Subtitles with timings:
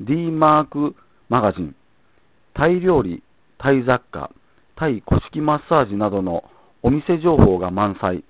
[0.00, 0.96] D マーク
[1.28, 1.76] マガジン。
[2.54, 3.22] タイ料理、
[3.58, 4.30] タイ雑貨、
[4.76, 6.44] タイ古式マッサージなどの
[6.82, 8.24] お店情報が満載、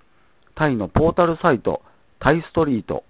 [0.55, 1.83] タイのポータルサイト、
[2.21, 3.05] タイストリート、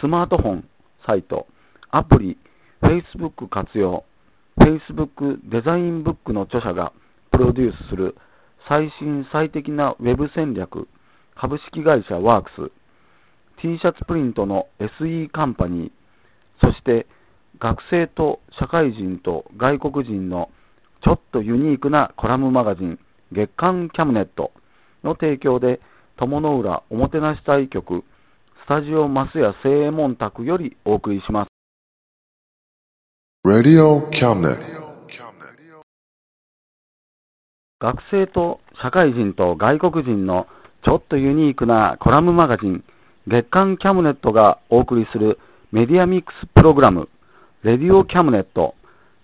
[0.00, 0.68] スマートフォン
[1.06, 1.46] サイト、
[1.90, 2.38] アプリ、
[2.82, 4.04] Facebook 活用、
[4.58, 6.92] Facebook デザインブックの著者が
[7.30, 8.16] プロデュースする
[8.68, 10.88] 最新最適なウェブ戦略、
[11.34, 12.70] 株式会社ワークス、
[13.62, 14.66] T シャツプリントの
[15.00, 15.90] SE カンパニー、
[16.60, 17.06] そして
[17.60, 20.50] 学生と社会人と外国人の
[21.04, 22.98] ちょっとユニークなコラムマガジン
[23.32, 24.52] 月刊キャムネット
[25.02, 25.80] の提供で
[26.16, 28.04] 友の浦おもてなし対局
[28.64, 31.48] スタジオマスヤ正右衛門宅よりお送りします。
[37.80, 40.46] 学生と社会人と外国人の
[40.84, 42.82] ちょっとユニークなコラムマガジン
[43.26, 45.38] 月刊キャムネットがお送りする
[45.72, 47.10] メディアミックスプログラム
[47.64, 48.74] レディオキャムネット。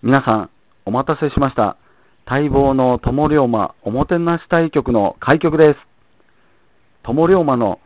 [0.02, 0.50] 皆さん
[0.86, 1.76] お待たせしました。
[2.24, 5.76] 待望の友龍馬おもてなし対局の開局です。
[7.02, 7.80] 友龍馬の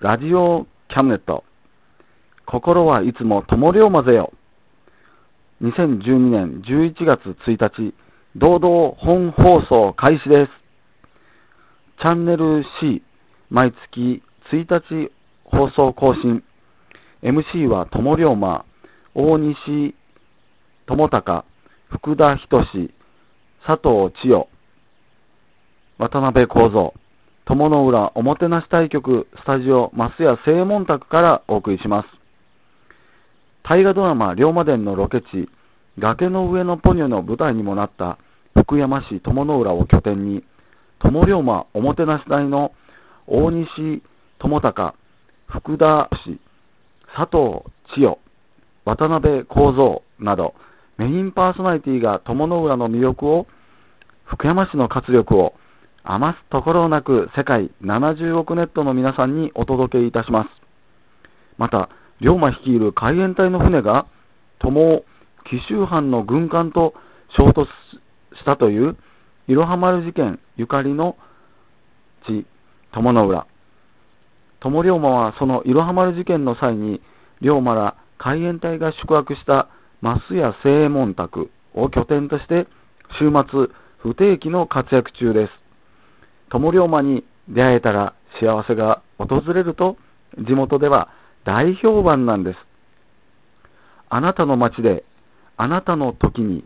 [0.00, 1.44] ラジオキャムネット。
[2.44, 4.32] 心はいつも友龍馬ぜよ。
[5.62, 7.94] 2012年11月1日
[8.34, 10.50] 堂々本放送開始です。
[12.02, 13.00] チャンネル C、
[13.48, 15.12] 毎月1日
[15.44, 16.42] 放送更新。
[17.22, 18.64] MC は友龍馬、
[19.20, 19.56] 大西
[20.86, 21.44] 智隆、
[21.90, 22.92] 福田仁、
[23.66, 24.48] 佐藤千代、
[25.98, 26.92] 渡辺幸三、
[27.44, 32.08] 友の浦おもてなし対局スタジオ増屋正門宅からお送りします。
[33.64, 35.50] 大河ドラマ龍馬伝のロケ地、
[35.98, 38.18] 崖の上のポニョの舞台にもなった
[38.56, 40.44] 福山市友の浦を拠点に、
[41.00, 42.70] 友龍馬おもてなし隊の
[43.26, 44.00] 大西
[44.38, 44.94] 智隆、
[45.48, 46.38] 福田氏、
[47.16, 47.64] 佐藤
[47.96, 48.18] 千代、
[48.88, 50.54] 渡辺幸三など、
[50.96, 53.46] メインパーソナリティが友の浦の魅力を、
[54.24, 55.52] 福山市の活力を、
[56.04, 60.48] 余すところなく世界70億ネットの皆さんにお届けいたします。
[61.58, 61.90] また、
[62.20, 64.06] 龍馬率いる海援隊の船が、
[64.58, 65.04] 友を
[65.50, 66.94] 紀州藩の軍艦と
[67.38, 67.66] 衝突
[68.38, 68.96] したという、
[69.48, 71.18] いろは丸事件ゆかりの
[72.26, 72.46] 地、
[72.92, 73.46] 友の浦。
[74.60, 77.02] 友龍馬はそのいろは丸事件の際に、
[77.42, 79.68] 龍馬ら海援隊が宿泊した
[80.02, 82.66] 増屋正門宅を拠点として、
[83.18, 85.52] 週末不定期の活躍中です。
[86.50, 89.96] 友龍馬に出会えたら幸せが訪れると、
[90.36, 91.08] 地元では
[91.44, 92.56] 大評判なんです。
[94.10, 95.04] あなたの街で、
[95.56, 96.64] あなたの時に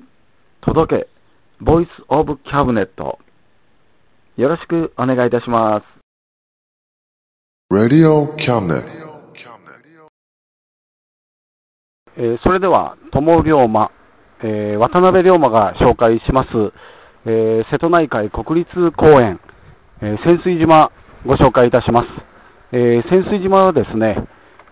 [0.60, 1.08] 届け、
[1.60, 3.18] ボイスオブキャブネット。
[4.36, 5.84] よろしくお願いいたします。
[7.72, 9.01] Radio Cabinet.
[12.16, 13.90] えそれでは、友龍馬、
[14.42, 16.48] え渡辺龍馬が紹介します、
[17.24, 19.40] え瀬戸内海国立公園、
[20.02, 20.90] えー潜水島
[21.24, 22.08] ご紹介いたします。
[22.72, 24.16] えー潜水島はですね、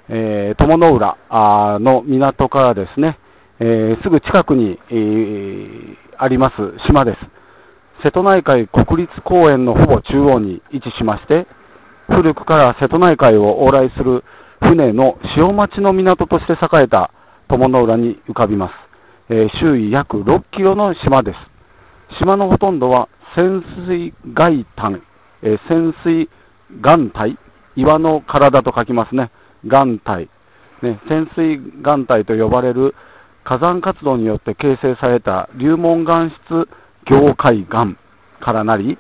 [0.09, 1.17] えー友の浦
[1.81, 3.19] の港からですね、
[3.61, 6.55] えすぐ近くに、えあります
[6.87, 7.19] 島です。
[8.03, 11.47] 瀬戸内海国立公園のほぼ中央に位置しまして、
[12.09, 14.25] 古くから瀬戸内海を往来する
[14.61, 17.11] 船の潮待ちの港として栄えた
[17.51, 18.73] 友の浦に浮かびます。
[19.29, 21.37] えー周囲約6キロの島です。
[22.21, 25.03] 島のほとんどは潜水外灘、
[25.43, 26.29] えー潜水
[26.85, 27.37] 岩体、
[27.75, 29.33] 岩の体と書きますね。
[29.65, 30.29] 岩体。
[30.83, 32.95] ね、潜水岩体と呼ばれる
[33.45, 36.69] 火山活動によって形成された流門岩質
[37.07, 37.97] 凝海岩
[38.41, 38.97] からなり、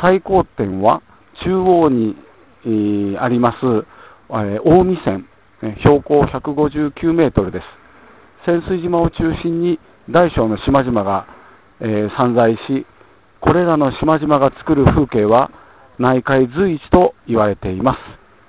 [0.00, 1.02] 最高点は
[1.44, 2.16] 中央に、
[2.64, 3.56] えーあります、
[4.30, 5.26] えー大見線、
[5.62, 7.79] えー標高159メートルです。
[8.46, 9.78] 潜水島を中心に
[10.08, 11.26] 大小の島々が、
[11.80, 12.86] えー散在し、
[13.40, 15.50] これらの島々が作る風景は
[15.98, 17.98] 内海随一と言われています。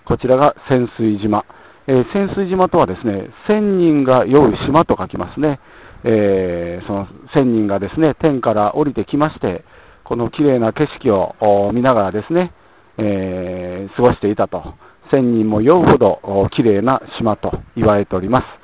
[0.06, 1.46] こちらが潜水島。
[1.88, 5.60] えー潜水島とはですね、千人が酔う島と書きますね。
[6.04, 9.64] えーその千人がですね、天から降りてきまして、
[10.04, 12.54] この綺麗な景色を見ながらですね、
[12.98, 14.74] えー過ごしていたと。
[15.12, 18.61] 千人も酔うほど綺麗な島と言われております。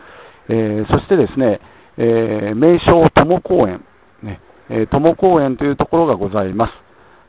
[0.50, 1.60] えーそしてですね、
[1.98, 3.84] えー名称友公園、
[4.24, 4.40] ね
[4.70, 6.72] え友公園というところがございます。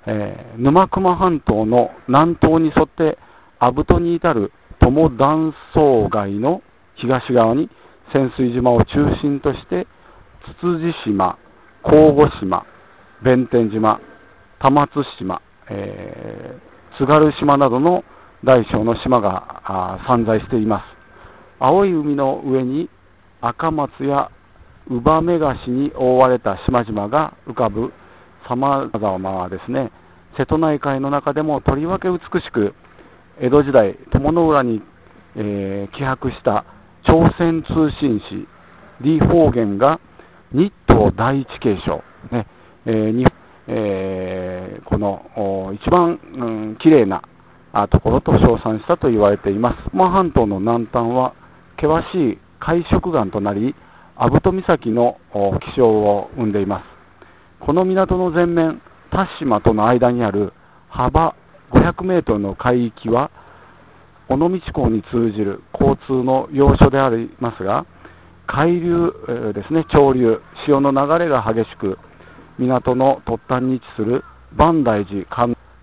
[0.06, 3.18] え沼熊半島の南東に沿って、
[3.58, 6.62] 阿武戸に至る友断層街の
[6.96, 7.68] 東側に
[8.12, 8.86] 潜水島を中
[9.20, 9.86] 心として、
[10.44, 11.38] つつじ島、
[11.84, 12.64] 神々島、
[13.22, 14.00] 弁天島、
[14.60, 16.68] 玉津島、えー
[16.98, 18.02] 津軽島などの
[18.42, 20.84] 大小の島が散在しています。
[21.60, 22.88] 青い海の上に
[23.40, 24.30] 赤松や
[24.90, 27.92] ウバメガシに覆われた島々が浮かぶ
[28.48, 29.92] 様々ですね、
[30.38, 32.74] 瀬戸内海の中でもとりわけ美しく、
[33.40, 34.82] 江戸時代、友の浦に、
[35.36, 36.64] えー寄泊した
[37.04, 38.48] 朝鮮通信使、
[39.00, 40.00] 李方言が
[40.52, 42.02] 日東第一景勝、
[42.32, 42.46] ね
[42.86, 43.26] えーに
[43.66, 47.22] えーこの一番、うん、綺麗な
[47.72, 49.76] あところと称賛したと言われています。
[49.92, 51.34] 馬半島の南端は
[51.76, 53.74] 険しい海食岩となり、
[54.16, 55.18] 阿武戸岬の
[55.74, 56.84] 気象を生んでいます。
[57.64, 60.52] この港の前面、田島との間にある
[60.88, 61.34] 幅
[61.70, 63.30] 500メートルの海域は、
[64.28, 67.86] 尾道港に通じる交通の要所でありますが、
[68.46, 71.98] 海流、えーですね、潮流、潮の流れが激しく、
[72.58, 74.24] 港の突端に位置する
[74.56, 75.26] 万大寺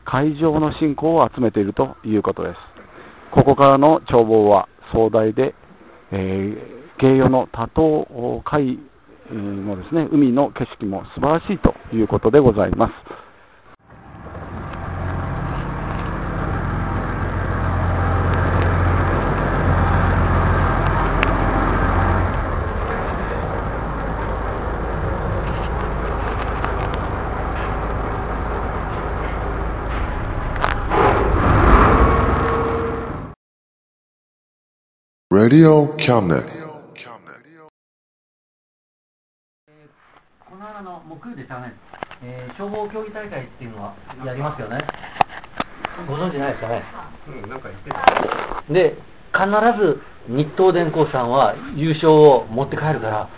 [0.03, 2.55] 海上の信仰を集めているということです。
[3.33, 5.55] ここからの眺望は壮大で、
[6.11, 8.79] えー芸用の多島海
[9.31, 12.93] のですね、海の景色も素晴らしいということでございます。
[35.45, 36.43] Radio Cabinet.
[40.49, 41.71] このあの木曜でしたね、
[42.23, 43.93] えー消防競技大会っていうのは
[44.25, 44.79] やりますよね。
[46.07, 46.81] ご存知ないですかね。
[48.73, 48.97] で、
[49.37, 49.45] 必
[49.77, 50.01] ず
[50.33, 53.29] 日東電工さんは優勝を持って帰るから、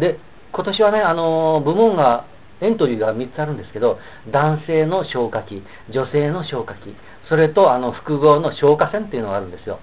[0.00, 0.18] で、
[0.52, 2.26] 今年はね、あのー部門が、
[2.60, 4.00] エントリーが3つあるんですけど、
[4.32, 5.62] 男性の消火器、
[5.94, 6.96] 女性の消火器、
[7.28, 9.78] それとあの複合の消火栓っていうのがあるんですよ。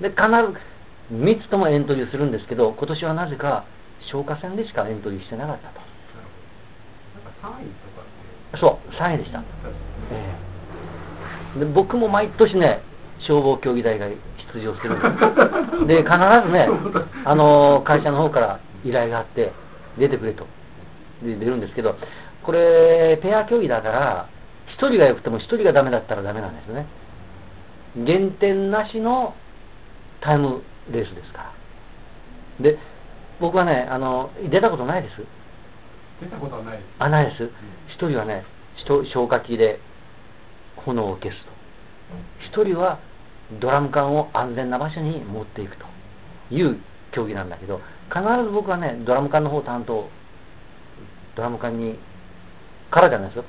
[0.00, 0.75] で、必ず
[1.12, 3.64] 3つともエントリーするんですけど、今年はなぜか
[4.10, 5.80] 消火栓でしかエントリーしてなかったと。
[8.58, 9.40] そう、3位でした。
[10.10, 10.46] ええ
[11.58, 12.82] で僕も毎年ね、
[13.26, 14.16] 消防競技大会
[14.52, 16.02] 出場するんです。
[16.04, 16.12] で、必
[16.46, 16.68] ずね、
[17.24, 19.52] あの会社の方から依頼があって、
[19.98, 20.46] 出てくれと。
[21.22, 21.96] で、出るんですけど、
[22.42, 24.26] これ、ペア競技だから、
[24.78, 26.86] 1人が良くても1人がダメだったらダメなんですね。
[27.96, 29.34] 減点なしの
[30.20, 31.52] タイムレースですか
[32.58, 32.62] ら。
[32.62, 32.78] で、
[33.40, 35.22] 僕はね、あの、出たことないです。
[36.20, 36.86] 出たことはないです。
[36.98, 37.50] あ、ないです。
[37.94, 38.44] 一人はね、
[38.76, 39.80] 人消火器で
[40.76, 41.52] 炎を消すと。
[42.48, 43.00] 一人は
[43.60, 45.84] ドラム缶を安全な場所に持っていくと
[46.54, 46.80] いう
[47.12, 50.08] 競技なんだけど、必ず僕はね、ドラム缶の方担当、
[51.36, 51.98] ドラム缶に、
[52.90, 53.44] からじゃないですよ。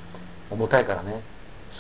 [0.49, 1.21] 重たいからね。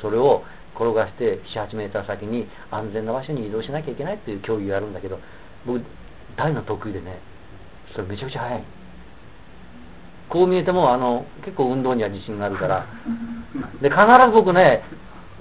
[0.01, 0.43] それを
[0.75, 5.19] 転がして7、8メーター先に安全な場所に移動しなきゃいけないっていう競技があるんだけど、
[5.65, 5.81] 僕、
[6.35, 7.19] 大の得意でね、
[7.93, 8.63] それめちゃくちゃ速い。
[10.29, 12.85] こう見えても、あの、結構運動には自信があるから。
[13.81, 14.83] で、必ず僕ね、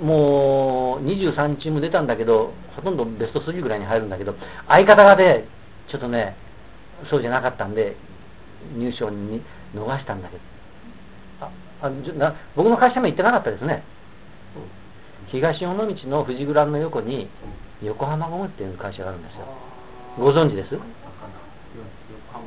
[0.01, 4.35] もう、23チーム出たんだけど、ほとんどベスト3ぐらいに入るんだけど、
[4.69, 5.45] 相方がね、
[5.91, 6.37] ちょっとね、
[7.11, 7.97] そうじゃなかったんで、
[8.77, 9.43] 入賞に
[9.75, 10.43] 逃したんだけど。
[11.41, 11.51] あ、
[11.83, 13.83] あじゃな僕の会社も行ってなかったですね。
[15.31, 17.29] 東尾道の富士グランの横に、
[17.83, 19.47] 横浜ゴムっていう会社があるんですよ。
[20.19, 20.79] ご存知です？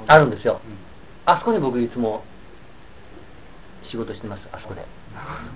[0.07, 0.59] あるんですよ。
[1.25, 2.23] あそこに僕いつも
[3.91, 4.85] 仕事してます、あそこで。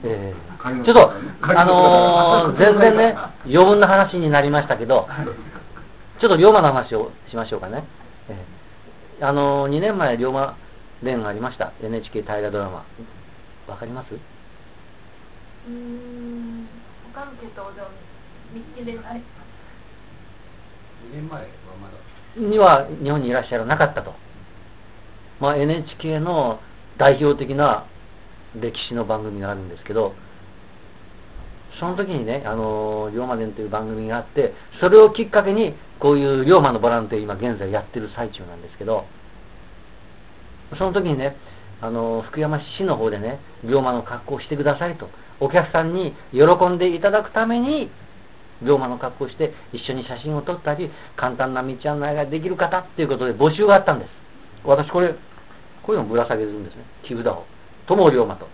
[0.03, 3.15] えーちょっと、あのー 全然ね、
[3.45, 5.07] 余分な話になりましたけど、
[6.19, 7.83] ちょっと龍馬の話をしましょうかね。
[8.29, 10.55] えーあのー2年前、龍馬
[11.03, 11.71] 伝がありました。
[11.81, 12.83] NHK 大河ドラマ。
[13.67, 14.13] わかります？
[14.13, 16.67] うーん、
[17.15, 17.87] わかるけど、でも
[18.53, 18.93] 見つけれ？
[18.97, 19.21] ない。
[21.11, 21.41] 2年前？
[22.37, 24.13] には日本にいらっしゃらなかったと。
[25.39, 26.59] まあ、NHK の
[26.97, 27.85] 代表的な
[28.55, 30.13] 歴史の番組があるんですけど、
[31.79, 39.05] その時にね、あの、龍馬伝という番組があって、それをきっかけに、こういう龍馬のボランティア今現在やってる最中なんですけど、
[40.77, 41.35] その時にね、
[41.81, 45.09] あの、福山市の方でね、龍馬の格好をしてくださいと、
[45.39, 47.89] お客さんに喜んでいただくために、
[48.61, 54.09] 龍馬の格好をして一緒に写真を撮ったり、簡単な道案内ができる方っていうことで募集があったんです。
[54.63, 55.09] 私これ、
[55.83, 56.83] こういうのをぶら下げるんですね。
[57.07, 57.43] 木札を。
[57.87, 58.47] 友龍馬と。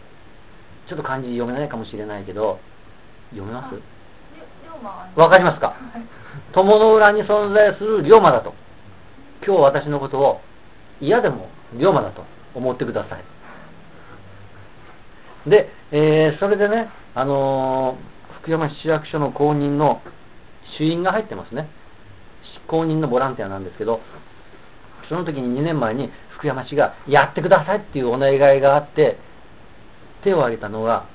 [0.88, 2.60] ちょっと漢字読めないかもしれないけど、
[3.32, 5.20] 読めます？
[5.20, 5.68] わかりますか？
[5.68, 6.02] は い
[6.54, 8.54] 友の裏に存在する龍馬だと。
[9.46, 10.42] 今日私のことを
[11.00, 12.24] 嫌でも龍馬だと
[12.56, 13.24] 思ってください。
[15.50, 18.19] で、えーそれでね、あのー
[18.50, 20.02] 福山市役所の公認の
[20.80, 21.70] 主任が入ってますね。
[22.68, 24.00] 公認のボランティアなんですけど、
[25.08, 29.18] その時に2年前に福山市がやってくださいっていうお願いがあって、
[30.24, 31.06] 手を挙げたのが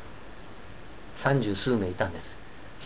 [1.25, 2.23] 三十数名いたんです。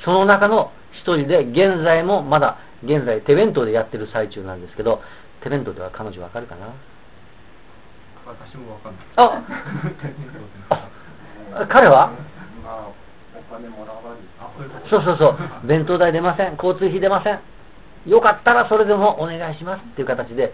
[0.07, 5.03] その中の一人で、現在もまだ、現在手弁当でやってる最中なんですけど、
[5.43, 6.73] 手弁当では彼女わかるかな？
[8.25, 9.05] 私もわかんない。
[11.53, 12.13] あ 彼は？
[12.65, 12.89] あ
[13.37, 14.13] お金もらわない。
[14.13, 14.28] あ、
[14.91, 15.27] そうそうそ
[15.65, 17.41] う、弁当代出ません、交通費出ません。
[18.11, 20.53] よかったらそれでもお願いしますっていう形で、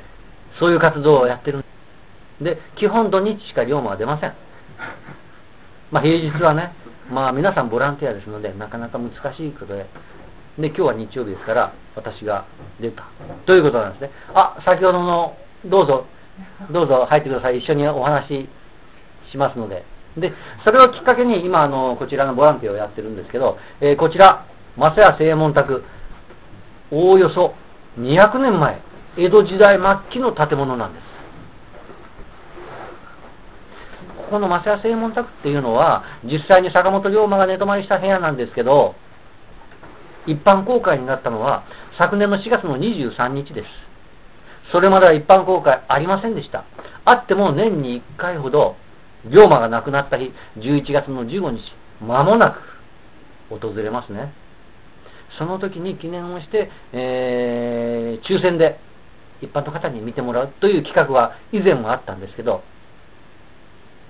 [0.59, 1.65] そういう活動をやってるん。
[2.45, 4.35] で、基本土日しか龍馬は出ません。
[5.91, 6.75] まあ平日はね、
[7.11, 9.87] まあ皆さんボランティアですので、なかなか難しいことで、
[10.59, 12.47] で、今日は日曜日ですから、私が
[12.81, 13.05] 出た。
[13.47, 14.11] ということなんですね。
[14.35, 16.07] あ、先ほどの、どうぞ、
[16.71, 17.59] どうぞ入ってください。
[17.59, 18.49] 一緒にお話し
[19.31, 19.94] しますので。
[20.17, 20.33] で、
[20.65, 25.85] それをきっかけに、今、あの、こちらのボランティアをやってるんですけど、えーこちら、増屋正門宅、
[26.91, 27.55] おおよそ
[27.99, 28.81] 200年前、
[29.17, 31.05] 江戸時代末期の建物なんです。
[34.17, 38.95] ここの増屋正門宅っていうのは、実際に坂本龍馬が寝泊まりした部屋なんですけど、
[40.27, 41.65] 一般公開になったのは
[42.01, 43.67] 昨年の4月の23日です。
[44.73, 46.65] それまでは一般公開ありませんでした。
[47.05, 48.77] あっても年に1回ほど、
[49.31, 51.61] 龍馬が亡くなった日、11月の15日、
[52.01, 52.59] 間もな
[53.51, 54.33] く訪れますね。
[55.39, 58.79] その時に記念をして、えー抽選で
[59.43, 62.63] 一般の方に見てもらうという企画は以前もあったんですけど、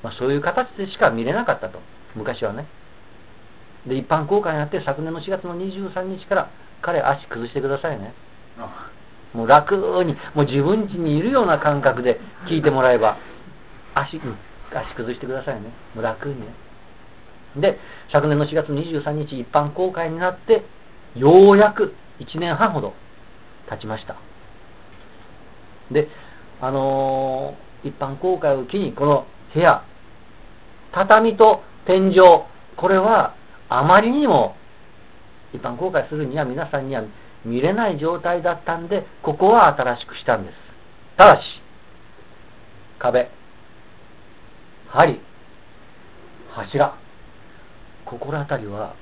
[0.02, 1.80] まあ、そういう形でしか見れなかったと、
[2.14, 2.66] 昔はね。
[3.87, 6.50] で、一般公開になって昨年の4月の23日から
[6.83, 8.12] 彼足崩してくださいね。
[8.59, 8.90] あ
[9.33, 13.18] もう楽に、もう自分家にいるような感覚で聞いてもらえば、
[13.94, 14.37] 足、うん、
[14.75, 15.73] 足崩してくださいね。
[15.95, 16.47] もう楽にね。
[17.57, 17.78] で、
[18.12, 20.64] 昨年の4月23日一般公開になって、
[21.14, 22.95] ようやく1年半ほど
[23.71, 24.16] 経ちました。
[25.93, 26.09] で、
[26.61, 29.85] あのー一般公開を機に、この部屋、
[30.93, 32.16] 畳と天井、
[32.76, 33.37] これは
[33.69, 34.57] あまりにも
[35.52, 37.02] 一般公開するには皆さんには
[37.45, 40.54] 見れない状態だったんで、ここは新しくしたんです。
[41.19, 41.45] ただし、
[42.99, 43.31] 壁、
[44.97, 45.21] 針、
[46.55, 46.95] 柱、
[48.05, 48.95] ここら辺りは、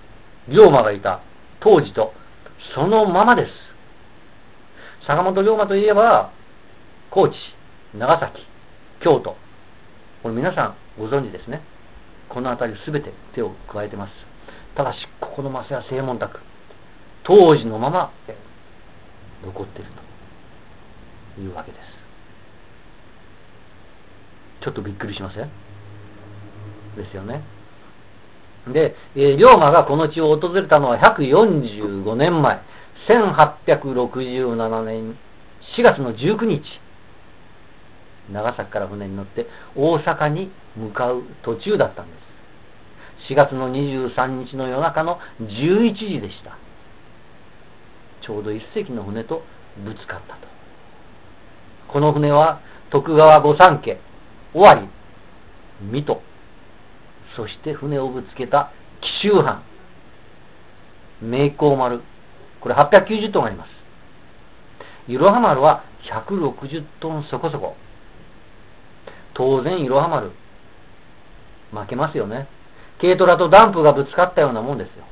[0.48, 1.20] 龍馬がいた
[1.60, 2.14] 当時と
[2.74, 3.50] そのままです。
[5.06, 6.32] 坂本龍馬といえば、
[7.10, 7.34] 高知、
[7.94, 8.40] 長崎、
[9.04, 9.36] 京都、
[10.22, 11.60] これ皆さんご存知ですね。
[12.30, 14.12] この辺りすべて手を加えてます。
[14.74, 16.40] ただし、ここの増屋正門宅、
[17.24, 18.10] 当時のまま
[19.44, 19.90] 残っている
[21.36, 21.82] というわけです。
[24.64, 25.50] ちょっとびっくりしません？
[26.96, 27.42] ですよね。
[28.68, 32.60] で、え龍馬がこの地を訪れたのは145年前、
[33.08, 35.16] 1867年
[35.76, 36.62] 4月の19日、
[38.30, 42.12] 長崎から船に乗って大阪に向かう途中だったんで
[43.28, 43.32] す。
[43.32, 46.56] 4月の23日の夜中の11時でした。
[48.24, 49.42] ちょうど一隻の船と
[49.84, 50.46] ぶつかったと。
[51.88, 53.98] この船は徳川御三家、
[54.54, 54.88] 尾張、
[55.90, 56.22] 水戸、
[57.36, 58.72] そして船をぶつけた
[59.22, 59.62] 紀州藩、
[61.20, 62.02] 名工丸、
[62.60, 63.68] これ890トンあります。
[65.10, 65.84] いろは丸は
[66.28, 67.76] 160トンそこそこ。
[69.34, 70.30] 当然いろは丸、
[71.72, 72.48] 負けますよね。
[73.00, 75.04] 軽トラとダンプがぶつかったようなもんですよ。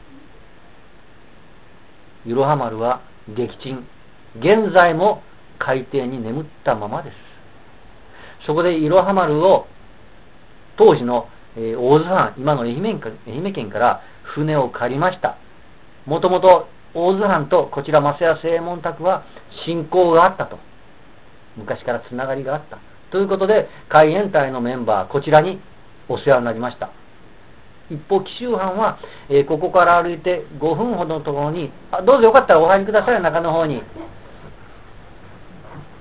[2.26, 3.86] いろは丸は撃沈。
[4.36, 5.22] 現在も
[5.58, 7.14] 海底に眠ったままです。
[8.46, 9.66] そこでいろは丸を
[10.76, 13.00] 当時の、えー大津藩、今の愛媛
[13.52, 14.02] 県から
[14.34, 15.36] 船を借りました。
[16.06, 19.24] もともと大津藩とこちら増屋正門宅は
[19.66, 20.58] 親交があったと。
[21.56, 22.78] 昔からつながりがあった。
[23.10, 25.60] ということで、海援隊のメンバー、こちらに
[26.08, 26.90] お世話になりました。
[27.90, 33.82] 一方、紀州藩は、えーここから歩いて5分ほどのところに、あどうぞよかったらお入りください、中の方に。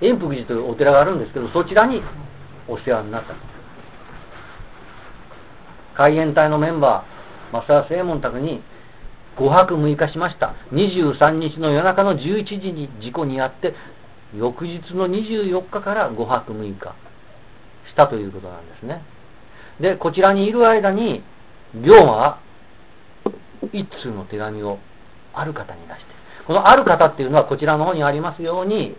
[0.01, 2.01] 円福寺というお寺があるんですけど、そちらに
[2.67, 3.58] お世話になった。
[5.99, 8.63] 海援隊のメンバー、増田正門宅に、
[9.37, 10.55] 5泊6日しました。
[10.71, 13.75] 23日の夜中の11時に事故に遭って、
[14.33, 16.95] 翌日の24日から5泊6日
[17.91, 19.03] したということなんですね。
[19.81, 21.21] で、こちらにいる間に、
[21.75, 22.39] 龍馬は
[23.73, 24.79] 一通の手紙を
[25.33, 26.05] ある方に出して、
[26.47, 28.95] このある方っていうのはこちらの方にありますように、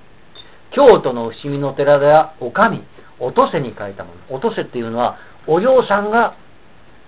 [0.73, 2.83] 京都の伏見の寺田やお上、
[3.19, 4.37] おとせに書いたもの。
[4.37, 5.17] おとせっていうのは、
[5.47, 6.37] お嬢さんが、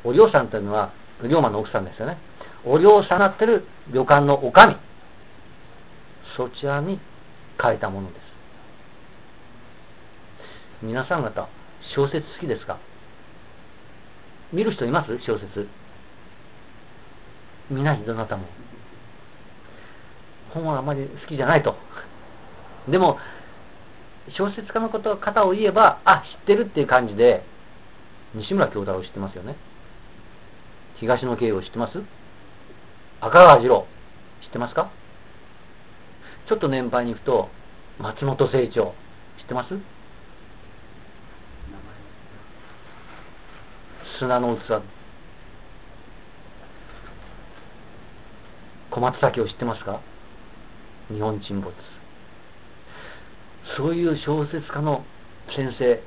[0.04, 0.92] お嬢さんというのは、
[1.22, 2.18] 龍馬の奥さんですよね。
[2.64, 4.78] お嬢さんなってる旅館のお上、
[6.36, 7.00] そちらに
[7.62, 8.22] 書いたものです。
[10.82, 11.48] 皆さん方、
[11.94, 12.78] 小説好きですか？
[14.52, 15.18] 見る人います？
[15.26, 15.68] 小説。
[17.70, 18.46] 見ないどなたも。
[20.52, 21.76] 本はあまり好きじゃないと。
[22.88, 23.18] でも、
[24.36, 27.44] 小説家のこと方を言えば、あ、知ってるっていう感じで、
[28.34, 29.56] 西村京太郎知ってますよね。
[31.02, 31.98] 東野圭吾知ってます？
[33.20, 33.88] 赤川次郎
[34.46, 34.88] 知ってますか？
[36.48, 37.48] ちょっと年配に行くと、
[37.98, 38.94] 松本清張
[39.40, 39.74] 知ってます？
[44.20, 44.60] 砂の器。
[48.92, 50.00] 小松崎を知ってますか？
[51.10, 51.74] 日本沈没。
[53.76, 55.04] そういう小説家の
[55.56, 56.00] 先生、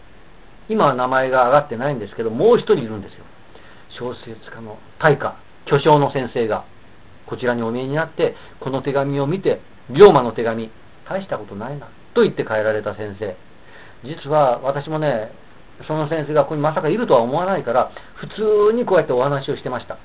[0.69, 3.25] 今は名前が上がってないんですけど、もう一人いるんですよ。
[3.97, 5.35] 小説家の大家、
[5.65, 6.65] 巨匠の先生が、
[7.27, 10.69] こちらにお見えになって、この手紙を見て、龍馬の手紙、
[11.09, 13.35] 大したことないな、と言って帰られた先生。
[14.03, 15.31] 実は私もね、
[15.87, 18.27] その先生がここにまさかいるとは思わないから、普
[18.71, 19.97] 通にこうやってお話をしてました。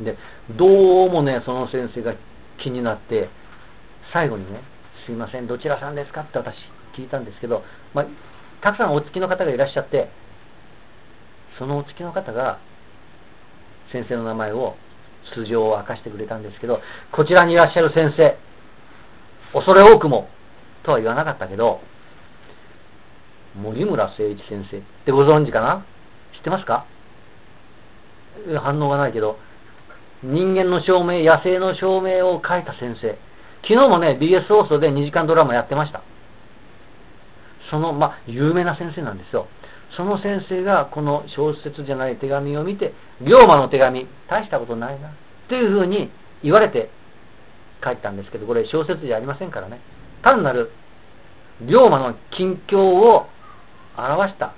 [0.00, 0.16] で、
[0.50, 2.14] どうもね、その先生が
[2.62, 3.28] 気になって、
[4.12, 4.60] 最後にね、
[5.06, 6.22] すいません、どちらさんですか？
[6.22, 6.54] って私
[6.96, 8.06] 聞いたんですけど、まあ、
[8.62, 10.08] たくさんお付きの方がいらっしゃって、
[11.58, 12.58] そのお付きの方が、
[13.92, 14.76] 先生の名前を、
[15.34, 16.80] 通常を明かしてくれたんですけど、
[17.10, 18.36] こちらにいらっしゃる先生、
[19.52, 20.28] 恐れ多くも、
[20.82, 21.80] とは言わなかったけど、
[23.56, 25.84] 森村誠一先生ってご存知かな？
[26.36, 26.86] 知ってますか？
[28.60, 29.38] 反応がないけど、
[30.22, 33.16] 人間の証明、野生の証明を書いた先生。
[33.62, 36.02] 昨日もね、BS 放送で2時間ドラマやってました。
[37.70, 39.46] その、まあ、有名な先生なんですよ。
[39.96, 45.12] その先生がこの小説じゃない手紙を見て、龍馬の手紙、大したことないな、っ
[45.48, 46.10] ていうふうに
[46.42, 46.90] 言われて
[47.84, 49.80] 書いたんですけど、これ小説じゃありませんからね。
[50.22, 50.70] 単なる
[51.60, 53.26] 龍馬の近況を
[53.96, 54.54] 表した。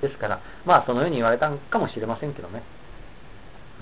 [0.00, 2.62] ですから、まあそのように言われたんかもしれませんけどね。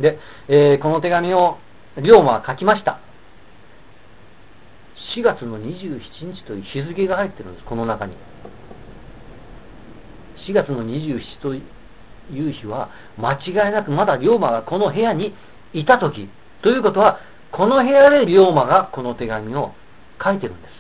[0.00, 1.59] で、えー、この手紙を
[1.96, 3.00] 龍馬は書きました。
[5.16, 6.00] 4月の27
[6.35, 8.14] 日という日付が入ってるんです、この中に。
[10.51, 11.61] 4月の27とい
[12.51, 15.35] う日は、間違いなくまだ龍馬がこの部屋に
[15.73, 16.29] いたとき、
[16.63, 17.19] ということは、
[17.53, 19.73] この部屋で龍馬がこの手紙を
[20.23, 20.71] 書いてるんです。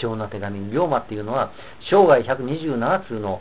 [0.00, 0.70] 貴重な手紙。
[0.70, 1.52] 龍馬っていうのは、
[1.90, 3.40] 生涯127通の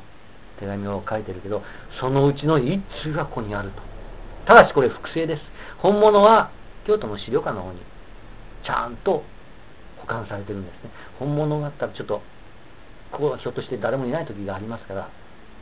[0.60, 1.64] 手紙を書いてるけど、
[2.00, 3.82] そのうちの1通がここにあると。
[4.48, 5.42] ただしこれ複製です。
[5.80, 6.52] 本物は
[6.86, 7.80] 京都の資料館の方に
[8.66, 9.24] ちゃんと
[10.00, 10.92] 保管されてるんですね。
[11.20, 12.22] 本物があったらちょっと、
[13.12, 15.10] ここはひょっとして誰もいない時がありますから、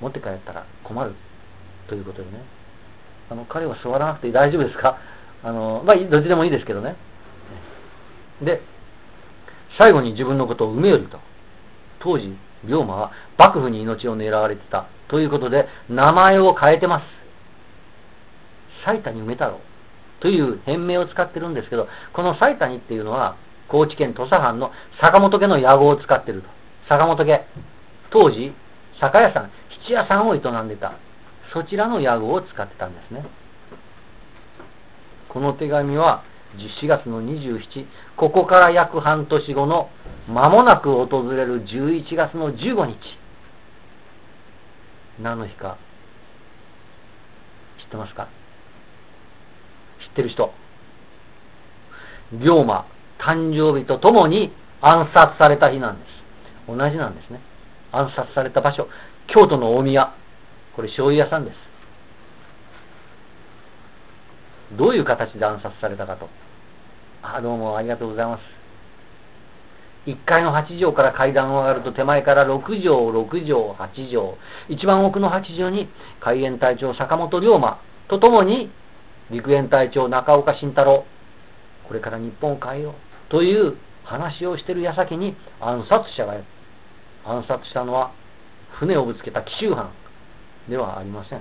[0.01, 1.15] 持って帰ったら困る
[1.88, 2.43] ということでね。
[3.29, 4.97] あの、彼は座らなくて大丈夫ですか？
[5.43, 6.95] あの、まあ、どっちでもいいですけどね。
[8.41, 8.62] で、
[9.79, 11.19] 最後に自分のことを埋めよりと。
[11.99, 14.88] 当時、龍馬は幕府に命を狙われてた。
[15.08, 17.03] ということで、名前を変えてます。
[18.86, 19.60] 埼玉に埋めたろ。
[20.19, 26.49] という変名を使ってるんですけど、この埼玉っていうのは、高知県土佐藩の坂本家の屋号を使ってると。
[26.87, 27.45] 坂本家。
[28.11, 28.53] 当時、
[28.99, 29.51] 酒屋さん、
[29.87, 30.93] 七屋さんを営んでた。
[31.53, 33.25] そちらの屋号を使ってたんですね。
[35.29, 36.23] この手紙は、
[36.57, 39.89] 4月の27、ここから約半年後の
[40.27, 42.97] 間もなく訪れる11月の15日。
[45.21, 45.77] 何の日か
[47.79, 48.27] 知ってますか？
[50.07, 50.53] 知ってる人。
[52.33, 52.85] 龍馬
[53.19, 56.14] 誕生日とともに暗殺された日なんです。
[56.67, 57.39] 同じなんですね。
[57.91, 58.88] 暗殺された場所。
[59.28, 60.13] 京都の大宮。
[60.75, 61.58] これ醤油屋さんです。
[64.78, 66.30] どういう形で暗殺されたかと。
[67.21, 68.41] あ、どうもありがとうございます。
[70.06, 74.10] 1階の8畳から階段を上がると手前から6畳、6畳、8
[74.67, 75.89] 畳、一番奥の8畳に
[76.21, 78.69] 海援隊長坂本龍馬とともに
[79.32, 81.06] 陸援隊長中岡慎太郎、
[81.88, 82.93] これから日本を変えよう
[83.32, 86.54] という話をしている矢先に暗殺者がやって
[87.25, 88.13] 暗殺したのは
[88.79, 89.91] 船をぶつけた紀州藩
[90.69, 91.39] ではありません。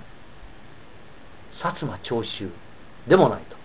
[1.63, 2.51] 薩摩長州
[3.09, 3.57] でもないと。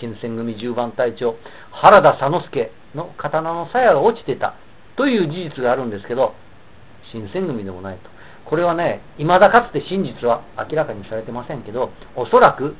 [0.00, 1.36] 新選組十番隊長、
[1.70, 4.54] 原田佐之助の刀の鞘が落ちてた
[4.96, 6.34] という事実があるんですけど、
[7.12, 8.10] 新選組でもないと。
[8.48, 12.76] これはね、未だかつて真実は明らかにされてませんけど、おそらく、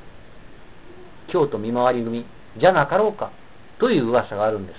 [1.32, 2.26] 京都見回り組
[2.58, 3.30] じゃなかろうか
[3.78, 4.76] という噂があるんです。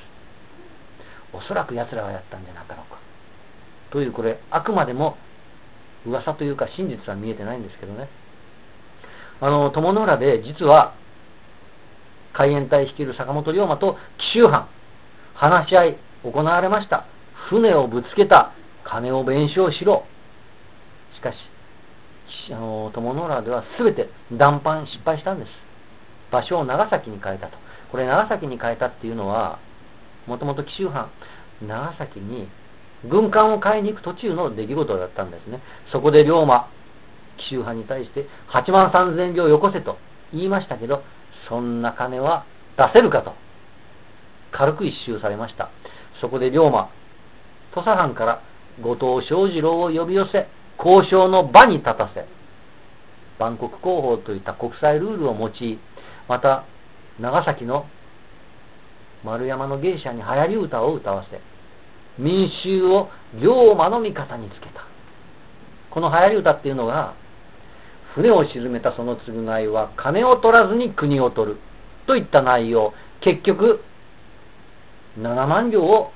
[1.33, 3.04] おそらく奴らがやったんじゃなかろうか。
[3.95, 5.15] という、これ、あくまでも
[6.05, 8.09] 噂というか真実は見えてないんですけどね。
[9.39, 10.95] あの、友の浦で実は、
[12.33, 13.95] 海援隊率いる坂本龍馬と
[14.33, 14.67] 紀州藩、
[15.33, 17.05] 話し合い行われました。
[17.49, 18.51] 船をぶつけた、
[18.83, 20.03] 金を弁償しろ。
[21.15, 21.35] しかし、
[22.51, 25.49] あの、友の浦では全て談判失敗したんです。
[26.33, 27.57] 場所を長崎に変えたと。
[27.91, 29.59] これ長崎に変えたっていうのは、
[30.27, 31.09] もともと紀州藩、
[31.65, 32.49] 長崎に
[33.03, 35.61] 軍艦を買いに行く途中の出来事だったんですね。
[35.91, 36.69] そこで龍馬、
[37.37, 39.97] 紀州藩に対して8万3000両よこせと
[40.33, 41.03] 言いましたけど、
[41.49, 42.45] そんな金は
[42.77, 43.33] 出せるかと、
[44.51, 45.69] 軽く一周されました。
[46.21, 46.89] そこで龍馬、
[47.73, 48.41] 土佐藩から
[48.81, 52.25] 後藤正次郎を呼び寄せ、交渉の場に立たせ、
[53.39, 55.79] 万国広報といった国際ルールを用い、
[56.27, 56.65] また、
[57.19, 57.85] 長崎の
[59.23, 61.39] 丸山の芸者に流行り歌を歌わせ、
[62.17, 64.85] 民衆を龍馬の味方につけた。
[65.91, 67.15] この流行り歌っていうのが、
[68.13, 71.57] 船を沈めたその償いは金を取らずに国を取る
[72.07, 73.81] といった内容、結局、
[75.19, 76.11] 7万両を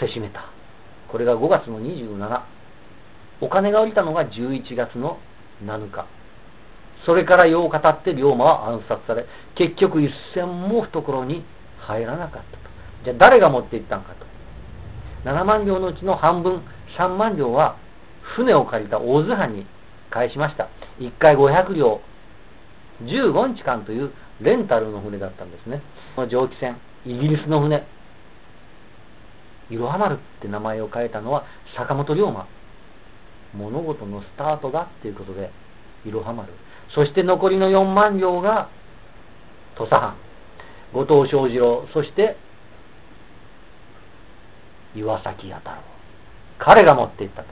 [0.00, 0.44] せしめた。
[1.08, 2.40] これが5月の27。
[3.40, 5.18] お金が降りたのが11月の
[5.64, 6.06] 7日。
[7.04, 9.26] それから8日経って龍馬は暗殺され、
[9.56, 11.44] 結局一銭も懐に
[11.80, 12.58] 入らなかったと。
[13.04, 14.31] じゃあ誰が持って行ったんかと。
[15.24, 16.62] 7万両のうちの半分、
[16.98, 17.76] 3万両は
[18.36, 19.66] 船を借りた大津藩に
[20.10, 20.68] 返しました。
[20.98, 22.00] 1回500両、
[23.02, 25.82] 15日間というレンタルの船だったんですね。
[26.16, 27.86] この蒸気船、イギリスの船、
[29.70, 31.44] いろは丸って名前を変えたのは
[31.76, 32.46] 坂本龍馬。
[33.54, 35.50] 物事のスタートだっていうことで、
[36.06, 36.52] いろは丸。
[36.94, 38.68] そして残りの4万両が
[39.76, 40.16] 土佐藩、
[40.92, 42.36] 後藤正次郎、そして
[44.94, 45.76] 岩崎弥太郎。
[46.58, 47.48] 彼が持っていったと。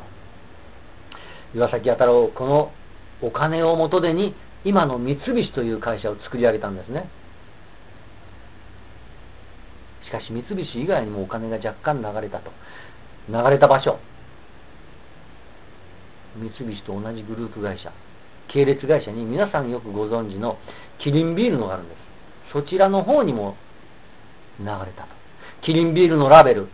[1.54, 2.72] 岩崎弥太郎、この
[3.22, 7.08] お金を元手に今の三菱という会社を作り上げたんですね。
[10.04, 12.50] しかし三菱以外にもお金が若干流れたと。
[13.28, 13.98] 流れた場所。
[16.36, 17.92] 三菱と同じグループ会社、
[18.52, 20.58] 系列会社に皆さんよくご存知の
[21.02, 21.98] キリンビールのがあるんです。
[22.52, 23.56] そちらの方にも
[24.58, 25.08] 流れたと。
[25.64, 26.68] キリンビールのラベル、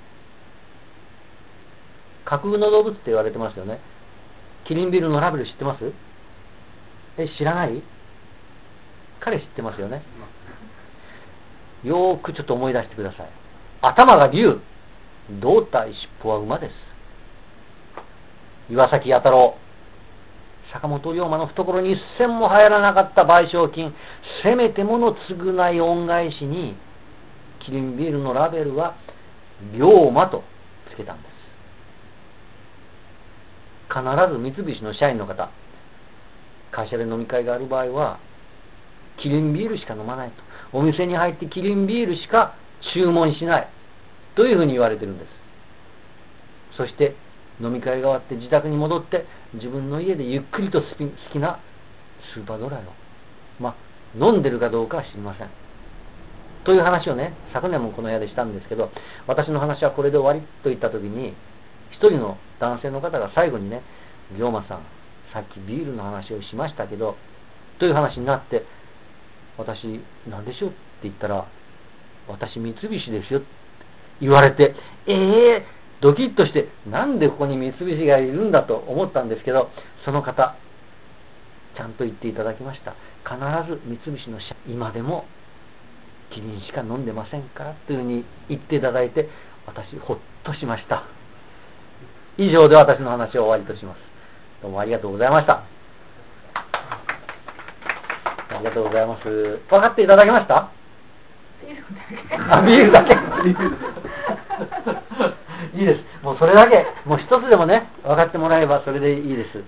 [2.26, 3.80] 架空の動物って言われてますよね。
[4.66, 5.92] キリンビルのラベル知ってます？
[7.16, 7.82] え、知らない？
[9.20, 10.02] 彼知ってますよね。
[11.84, 13.28] よーくちょっと思い出してください。
[13.80, 14.60] 頭が竜、
[15.40, 16.72] 胴体、尻尾は馬です。
[18.72, 19.54] 岩崎弥太郎、
[20.72, 23.94] 坂本龍馬の懐に一銭も入らなかった賠償金、
[24.42, 26.76] せめてもの償い恩返しに、
[27.64, 28.96] キリンビールのラベルは、
[29.72, 30.42] 龍馬と
[30.92, 31.36] つけたんです。
[33.88, 35.51] 必ず三菱の社員の方、
[36.72, 38.18] 会社で飲み会がある場合は、
[39.22, 40.37] キリンビールしか飲まないと。
[40.72, 42.55] お店に入ってキリンビールしか
[42.94, 43.68] 注文しない。
[44.35, 45.29] というふうに言われてるんです。
[46.77, 47.16] そして、
[47.61, 50.87] 飲み会が終わって自宅に戻って、自分の家でゆっくりと好
[51.33, 51.59] きな
[52.35, 52.92] スーパードライを、
[53.59, 53.75] まあ、
[54.14, 55.49] 飲んでるかどうかは知りません。
[56.64, 58.90] という話をね、昨年もこの部屋でしたんですけど、
[59.27, 61.33] 私の話はこれで終わりと言ったときに、
[61.96, 63.82] 一人の男性の方が最後にね、
[64.37, 64.85] 龍馬さん、
[65.32, 67.16] さっきビールの話をしましたけど、
[67.78, 68.62] という話になって、
[69.59, 70.70] 私、何でしょう？
[70.70, 71.46] って言ったら、
[72.28, 73.48] 私、三菱ですよって
[74.20, 74.74] 言われて、
[75.06, 79.70] ええー、ドキッとして、なんでここに三菱がいるんだと思ったんですけど、
[80.04, 80.56] その方、
[81.76, 82.94] ちゃんと言っていただきました。
[83.24, 83.38] 必
[83.70, 85.24] ず三菱の社、今でも、
[86.35, 89.28] キリンしか飲んでませんからというふうに言っていただいて、
[89.66, 91.04] 私、ほっとしました。
[92.38, 93.99] 以上で私の話を終わりとします。
[94.61, 95.62] どうもありがとうございました。
[98.55, 99.25] ありがとうございます。
[99.25, 100.70] 分かっていただけました？
[102.51, 103.16] あ、ビールだけ。
[105.79, 106.01] いいです。
[106.22, 109.64] もうそれだけ、もう一つでもね、分かってもらえればそれでいいです。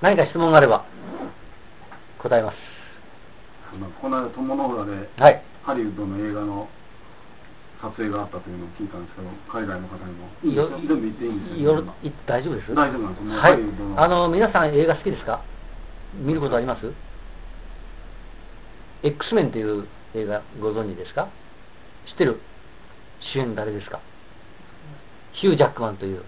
[0.00, 0.84] 何か質問があれば、
[2.22, 2.56] 答えます。
[4.00, 6.68] この間、友の浦で、はい、ハリウッドの映画の
[7.80, 10.28] 撮影があったというのを聞いたんですけど、海外の方にも。
[10.44, 11.82] いいっていいんですよ、
[12.26, 12.74] 大丈夫です？
[12.74, 14.04] 大丈夫なんですはい。
[14.04, 15.42] あの、皆さん映画好きですか？
[16.14, 16.92] 見ることあります
[19.02, 21.28] ？X メンという映画ご存知ですか？
[22.10, 22.40] 知ってる？
[23.32, 24.00] 主演誰ですか？
[25.40, 26.22] ヒュー・ジャックマンという。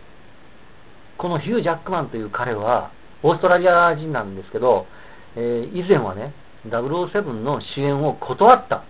[1.19, 4.87] このヒュー・ジャックマンという彼は、オーストラリア人なんですけど、
[5.37, 6.33] えー、以前はね、
[6.67, 8.85] 007の主演を断った。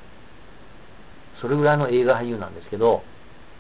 [1.42, 3.02] それぐらいの映画俳優なんですけど、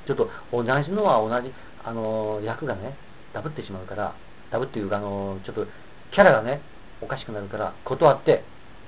[0.06, 1.52] ちょっと同じのは同じ、
[1.84, 2.96] あの、役がね、
[3.34, 4.14] ダブってしまうから、
[4.50, 5.66] ダブっていうか、あの、ちょっと
[6.14, 6.62] キャラがね、
[7.02, 8.44] おかしくなるから断って、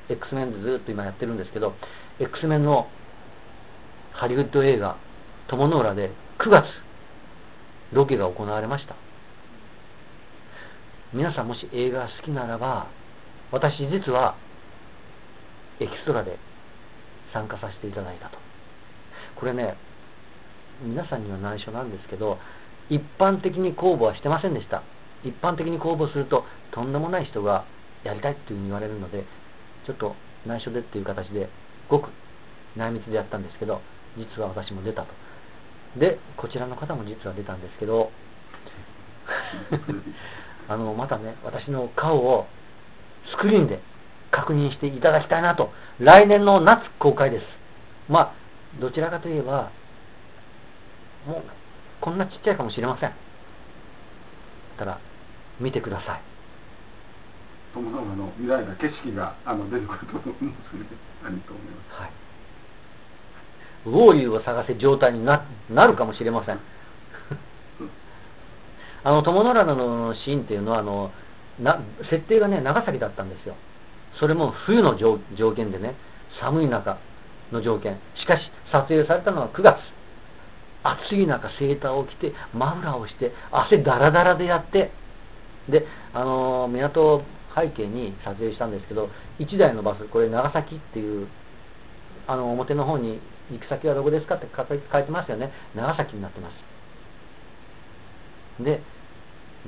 [0.09, 1.75] X メンでずっと今やってるんですけど、
[2.21, 2.87] X メンの
[4.13, 4.97] ハリウッド映画、
[5.49, 6.65] 友の浦で9月、
[7.93, 8.95] ロケが行われました。
[11.13, 12.87] 皆さんもし映画が好きならば、
[13.51, 14.37] 私実は
[15.81, 16.39] エキストラで
[17.33, 18.44] 参加させていただいたと。
[19.37, 19.77] これね、
[20.83, 22.39] 皆さんには内緒なんですけど、
[22.91, 24.83] 一般的に公募はしてませんでした。
[25.25, 27.65] 一般的に公募すると、とんでもない人が
[28.05, 29.25] やりたいっていうふうに言われるので、
[29.87, 30.15] ちょっと
[30.47, 31.49] 内緒でっていう形で、
[31.89, 32.11] ごく
[32.77, 33.81] 内密でやったんですけど、
[34.17, 35.09] 実は私も出たと。
[35.99, 38.11] で、こちらの方も実は出たんですけど、
[40.69, 42.47] あの、またね、私の顔を
[43.31, 43.81] スクリーンで
[44.31, 45.71] 確認していただきたいなと。
[46.01, 47.45] 来年の夏公開です。
[48.09, 48.44] まあ、
[48.81, 49.71] どちらかといえば、
[51.27, 51.43] もう、
[52.01, 53.13] こんなちっちゃいかもしれません。
[54.79, 54.99] ただ、
[55.61, 56.23] 見てください。
[57.75, 60.87] 友のの未来が景色があの出てくると思うんですね。
[61.23, 62.03] 何と思います。
[62.03, 62.11] はい。
[63.87, 66.61] ウォーリーを探せ状態にななるかもしれません。
[69.05, 71.11] あの、友の浦のシーンっていうのは、あの、
[71.61, 71.79] な、
[72.11, 73.55] 設定がね、長崎だったんですよ。
[74.19, 75.19] それも冬の条
[75.55, 75.95] 件でね、
[76.41, 76.99] 寒い中
[77.53, 77.99] の条件。
[78.25, 78.41] しかし、
[78.73, 79.77] 撮影されたのは9月。
[80.85, 84.91] 暑い中、セーターを着て、マフラーをして、汗だらだらでやって、
[85.69, 87.23] で、あの、港
[87.55, 89.09] 背景に撮影したんですけど、
[89.39, 91.29] 1台のバス、これ長崎っていう、
[92.27, 94.63] あの、表の方に、行く先はどこですかって書
[94.99, 95.53] いてますよね。
[95.75, 96.51] 長崎になってま
[98.59, 98.65] す。
[98.65, 98.81] で、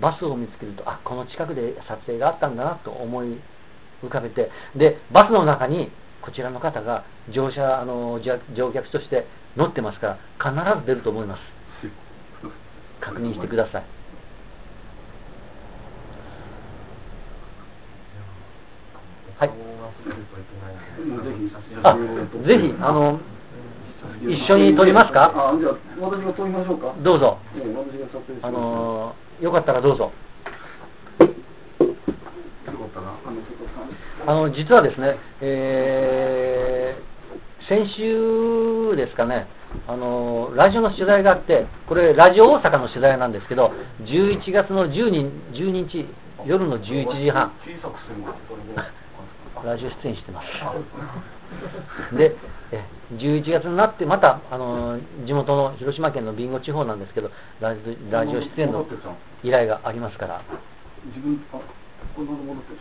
[0.01, 3.38] バスを見つけると、あ、この近くで撮影があったんだなと思い
[4.03, 5.90] 浮かべて、で、バスの中に
[6.26, 11.40] こちらの方が乗車、あの、乗客として乗ってますから、必ず出ると思います。
[13.00, 13.84] 確認してください。
[19.38, 19.50] はい。
[21.84, 23.20] あ、ぜひ、あの、
[24.22, 25.30] 一緒に撮りますか？
[25.32, 26.92] あ、じゃあ、私が撮りましょうか。
[27.04, 27.38] どうぞ。
[28.42, 30.10] あのよかったらどうぞ。
[33.26, 33.40] あの
[34.26, 39.46] 実はですね、えー、先週ですかね、
[39.86, 43.70] あのラジオの取材があって、これ、ラジオ大阪の取材なんですけど、
[44.02, 46.10] 11月の10日 ,12 日
[46.44, 47.54] 夜の11時半、
[49.62, 52.18] ラジオ出演してます。
[52.18, 52.34] で、
[52.72, 52.82] え
[53.14, 58.84] 11月になって、またあの地元の広島県の備後地方なんですけど、ラジラジオ出演の
[59.44, 60.42] 依頼がありますから。
[61.14, 61.62] 自分あ
[62.16, 62.80] これまだ戻ってる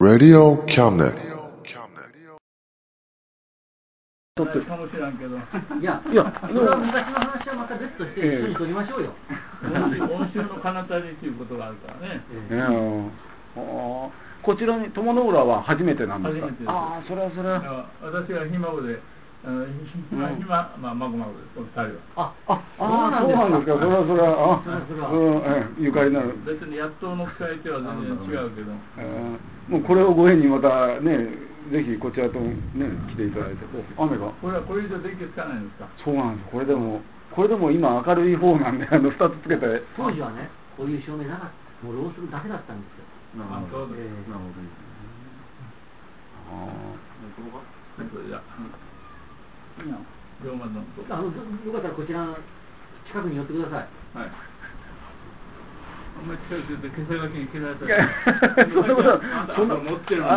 [0.00, 1.12] Radio Cabinet.
[4.36, 5.36] 撮ってるかもしれんけど。
[5.36, 9.12] いや、いや、それは昔の話はまた別として一緒に撮りましょうよ。
[9.60, 12.24] 今週の彼方にっていうことがあるからね。
[12.48, 13.10] ええ
[14.42, 16.72] こちらに友の浦は初めてなんですか？
[16.72, 17.90] ああ、それはそれは。
[18.00, 18.96] 私はひ孫で。
[19.40, 19.56] 今、
[20.36, 22.36] 今、まあ、まごまごです、お二人は。
[22.44, 26.36] あ、あ、そうなんですか、それはそれは、あ、それは、うん、ゆかりなる。
[26.44, 28.76] 別に野党の使い手は全然違うけど。
[29.72, 31.24] もうこれをご縁にまたね、
[31.72, 32.52] ぜひこちらとね、
[33.16, 33.64] 来ていただいて、
[33.96, 34.28] 雨が。
[34.44, 35.88] これはこれ以上電気つかないんですか？
[36.04, 37.00] そうなんです、これでも、
[37.32, 39.64] これでも今明るい方なんで、あの、二つつけて。
[39.96, 41.50] 当時はね、こういう照明なかっ
[41.80, 41.86] た。
[41.86, 43.08] もうろうするだけだったんですよ。
[43.40, 43.88] なるほど。
[43.88, 44.60] なるほど。
[46.52, 47.00] ああ。
[51.10, 52.36] あのよかったらこちら
[53.06, 53.88] 近くに寄ってください。
[54.18, 54.30] はい。
[56.20, 57.96] あんまり近くで消さがけに切られたら。
[58.70, 59.20] そんなこと、
[59.56, 60.34] そんな持ってるそう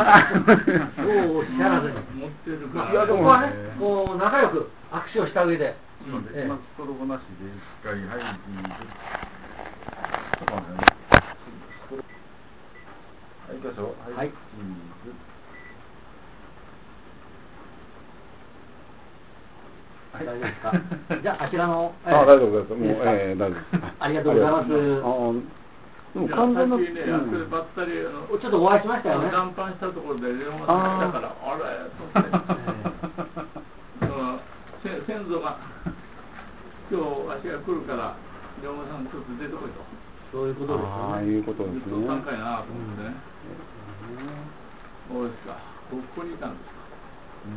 [1.37, 1.95] おっしゃらずに。
[2.15, 2.91] 持ってるから。
[2.91, 5.75] いや、でも、ここはね、もう仲良く握手をした上で。
[6.09, 6.47] そうです。
[6.47, 8.39] まあ、ストロボなしで、しっかり、はい、はい、
[13.53, 14.17] 行きましょう。
[14.17, 14.31] はい。
[20.13, 20.71] 大丈夫ですか？
[21.21, 21.91] じゃあ、あちらの。
[22.05, 22.73] あ、大丈夫です。
[22.73, 23.59] もう、ええ、大丈夫。
[23.99, 24.69] ありがとうございます。
[26.13, 26.85] でも完全な、ね、
[27.49, 29.31] バッタリーちょっとお会いしましたよね。
[29.33, 30.69] 断板したところで電話が来
[31.09, 32.37] たから、あれと思って。
[35.09, 35.57] 先祖が
[36.91, 38.13] 今日わしが来るから
[38.61, 39.81] 龍馬さんちょっと出てこいと。
[40.31, 41.31] そういうことですああ、よね。
[41.33, 42.05] いうことですずっとね。
[42.07, 43.15] 3回なと思ってね。
[45.09, 45.57] そうですか。
[45.89, 46.75] ここにいたんですか。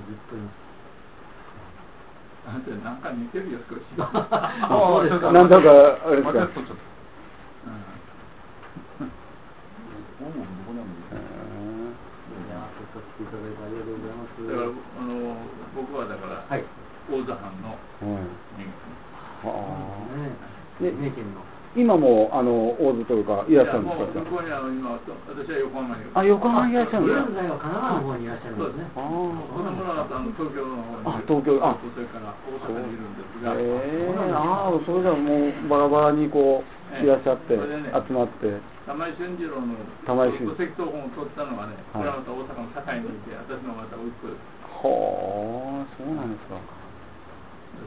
[0.08, 0.65] ずっといあんた
[2.46, 3.82] なんか似てるよ、少し。
[3.98, 5.62] あそうですかなんだか、
[6.06, 6.46] あれですか。
[15.74, 16.64] 僕はだから、はい。
[17.10, 18.70] 大座藩のうんね
[20.80, 21.55] で三重県の。
[21.76, 24.24] 今も、あの、大津というか、いらっしゃるんもうですか？
[24.24, 26.08] 向こうには今、私は横浜に。
[26.16, 28.88] あ、横浜にいらっしゃるんですか現在は神奈川の方にいらっしゃるんですね。
[28.96, 38.56] あこの村はあの東京の方にあ東京あそれから大阪にいるんですが、へえああ、それじゃもうバラバラにこう、いらっしゃって、集まって。
[38.88, 39.74] 玉井俊次郎の
[40.08, 44.40] 玉井俊戸籍謄本を取ったのがね、こはいれはまた大阪の堺にいて、私のまた息子です。
[44.80, 46.56] はあ、そうなんですか。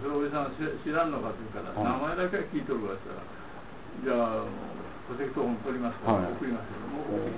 [0.04, 3.39] それおじさん知知らんのかというから、はい名前だけは聞いとるわって言ったら、
[4.04, 4.44] じゃあ、
[5.12, 6.88] 戸籍謄本取りますから、はい送りますよ。
[6.88, 7.32] もう送って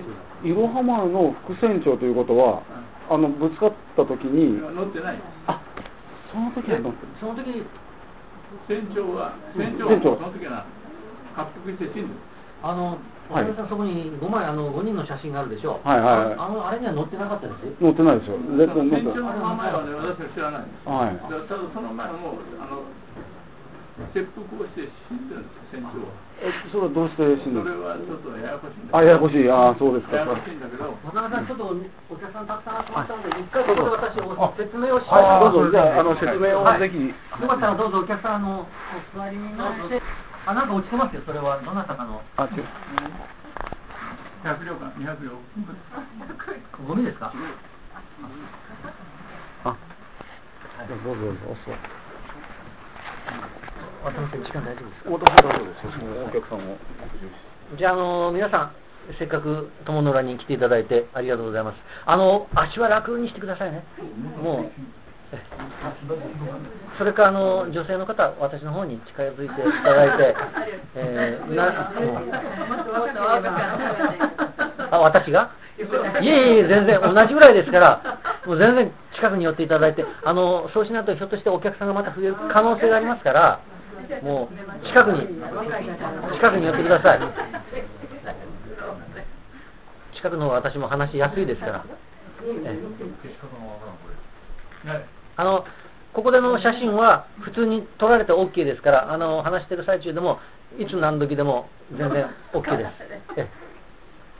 [0.00, 2.62] きてえ、いろはまの副船長ということは、
[3.10, 5.18] あの、ぶつかった時に、乗ってない。
[5.46, 5.60] あ、
[6.32, 7.64] その時は乗ってその時
[8.68, 10.66] 船長は、船長はその時は
[11.44, 12.30] して死んでる。
[12.62, 15.80] あの、はさん、そこに5枚、あの、5人の写真があるでしょ。
[15.84, 17.64] はいはいはいああの、あれには載ってなかったです？
[17.64, 18.36] ってないですよ。
[18.36, 20.88] 船長の名前はね、私は知らないんです。
[20.88, 22.84] はいだその前も、あの、
[24.12, 26.12] 切腹をして死んでるんです、船長は。
[26.40, 29.44] え、それはどうして死んですれはちょっとややこしいんだかあ、ややこしい。
[29.50, 30.16] あそうですか。
[30.16, 31.68] ややこしいんだけど、渡辺さん、ちょっと
[32.08, 35.54] お客さんたくさん集まったので、一回ここで私、お説明をしはい、ます。
[35.54, 36.96] どうぞ、じゃあ、あの、説明をはいぜひ。
[36.96, 40.00] よかったらどうぞお客さん、あの、お座りになって、
[40.46, 41.60] あ、なんか落ちてますよ、それは。
[41.60, 42.22] どなたかの。
[42.36, 42.64] あ、違う。
[44.40, 45.36] 100両か200両。
[46.88, 47.32] ゴミですか？
[49.64, 49.76] あ、
[50.88, 51.40] どうぞどうぞ。
[54.02, 55.10] 渡辺時間大丈夫ですか？
[55.10, 55.86] お大丈夫です。
[56.24, 56.76] お客さんを。
[57.76, 58.72] じゃあ、あの皆さん、
[59.18, 61.76] せっかく友の浦に来ていただいてありがとうございます。
[62.06, 63.84] あの、足は楽にしてくださいね。
[64.42, 64.70] もう。
[65.32, 65.38] え
[66.98, 69.46] それからあの女性の方、私の方に近づいてい
[69.84, 70.34] ただいて、
[70.96, 71.92] えーな
[74.90, 75.52] あ私が？
[75.78, 75.82] い
[76.28, 78.02] えいえ、全然同じぐらいですから、
[78.44, 83.60] もう全然近くに寄っていただいて、あのそうしないとひょっとしてお客さんがまた増える可能性がありますから、
[84.22, 85.26] もう近くに、
[86.36, 87.20] 近くに寄ってください。
[90.16, 91.84] 近くの方が私も話しやすいですから。
[95.36, 95.64] あの
[96.12, 100.40] ここでの写真は普通に撮られて OK ですから、あの話してる最中でも、
[100.78, 102.90] いつ何時でも全然 OK です。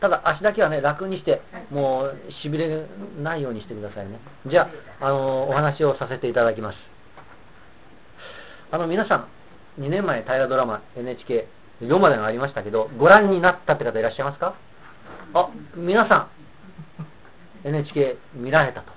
[0.01, 2.87] ただ足だけはね、楽にして、もうしびれ
[3.23, 4.19] ないようにしてくださいね。
[4.47, 4.69] じゃ
[5.01, 6.77] あ、あのお話をさせていただきます。
[8.73, 9.29] あの皆さん、
[9.81, 11.49] 2年前大河ドラマ NHK
[11.81, 14.55] 4までがありましたけど、ご覧になったって方いらっしゃいますか？
[15.33, 16.29] あ、皆さ
[17.65, 18.93] ん、NHK 見られたと。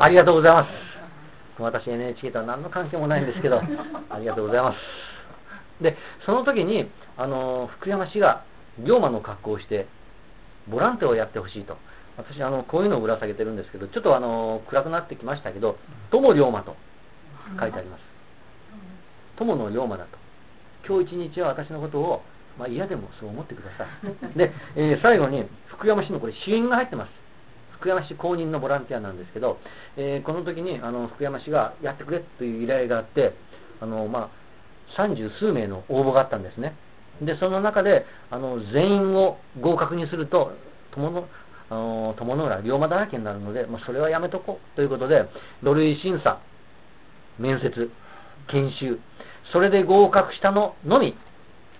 [0.00, 1.62] ありがとうございます。
[1.62, 3.60] 私 NHK とは何の関係もないんですけど、
[4.10, 5.82] ありがとうございます。
[5.82, 8.42] で、その時に、あの、福山市が
[8.78, 9.86] 龍馬の格好をして、
[10.68, 11.76] ボランティアをやってほしいと。
[12.16, 15.76] 私、あの、こういうのをぶら下げてるんですけど、ちょっとあの、暗くなってきましたけど、
[16.10, 16.74] 友龍馬と
[17.60, 18.00] 書いてあります。
[19.38, 20.23] 友の龍馬だと。
[20.86, 22.22] 今日一日は私のことを、
[22.58, 24.08] まあ嫌でもそう思ってください。
[24.38, 27.10] で、えー最後に、福山市のこれ、支援が入ってます。
[27.78, 29.58] 福山市公認のボランティアなんですけど、
[29.96, 33.32] えーこの時にあの福山市がやってくれという依頼があって、
[33.80, 34.28] あのまあ、
[34.96, 36.74] 三十数名の応募があったんですね。
[37.20, 40.52] で、その中で、あの全員を合格にすると、
[40.92, 41.28] 友の
[41.70, 45.24] あの友の浦、龍馬だらけになるので、まあ、それはやめとこうということで、
[45.62, 46.38] 土塁審査、
[47.38, 47.90] 面接、
[48.48, 48.98] 研修、
[49.54, 51.14] それで合格したののみ、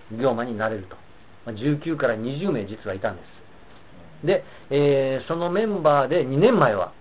[0.09, 0.95] 龍馬になれると。
[1.45, 3.21] まあ、19から20名実はいたんで
[4.23, 4.25] す。
[4.25, 6.93] で、えーそのメンバーで2年前は、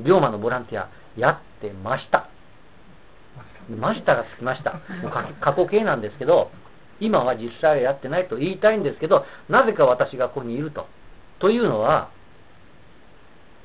[0.00, 2.30] 龍馬のボランティアやってました。
[3.68, 4.72] ましたがつきました。
[5.02, 6.50] もう過過去形なんですけど、
[6.98, 10.86] 今は実際はやってないと言いたいんですけど、なぜか私がここにいると。
[11.40, 12.10] というのは、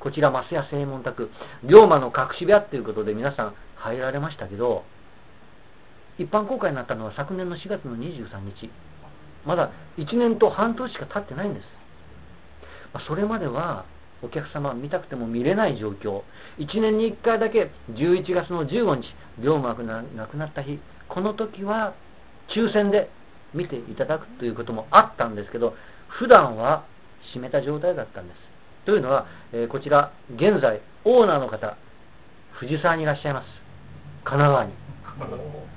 [0.00, 1.30] こちら、増屋正門宅、
[1.64, 4.84] 龍馬の隠し部屋ということで皆さん入られましたけど、
[6.18, 8.70] 一般公開になったのは昨年の4月の23日。
[9.44, 11.64] まだ1年と半年しか経ってないんです。
[12.92, 13.84] まあそれまでは
[14.22, 16.22] お客様見たくても見れない状況。
[16.58, 19.02] 1年に1回だけ11月の15日、
[19.38, 21.94] 龍馬が亡くなった日、この時は
[22.56, 23.10] 抽選で
[23.54, 25.74] 見ていただくということもあったんですけど、
[26.18, 26.84] 普段は
[27.28, 28.38] 閉めた状態だったんです。
[28.86, 31.76] というのは、えーこちら、現在、オーナーの方、
[32.52, 33.46] 藤沢にいらっしゃいます。
[34.24, 35.75] 神奈川に。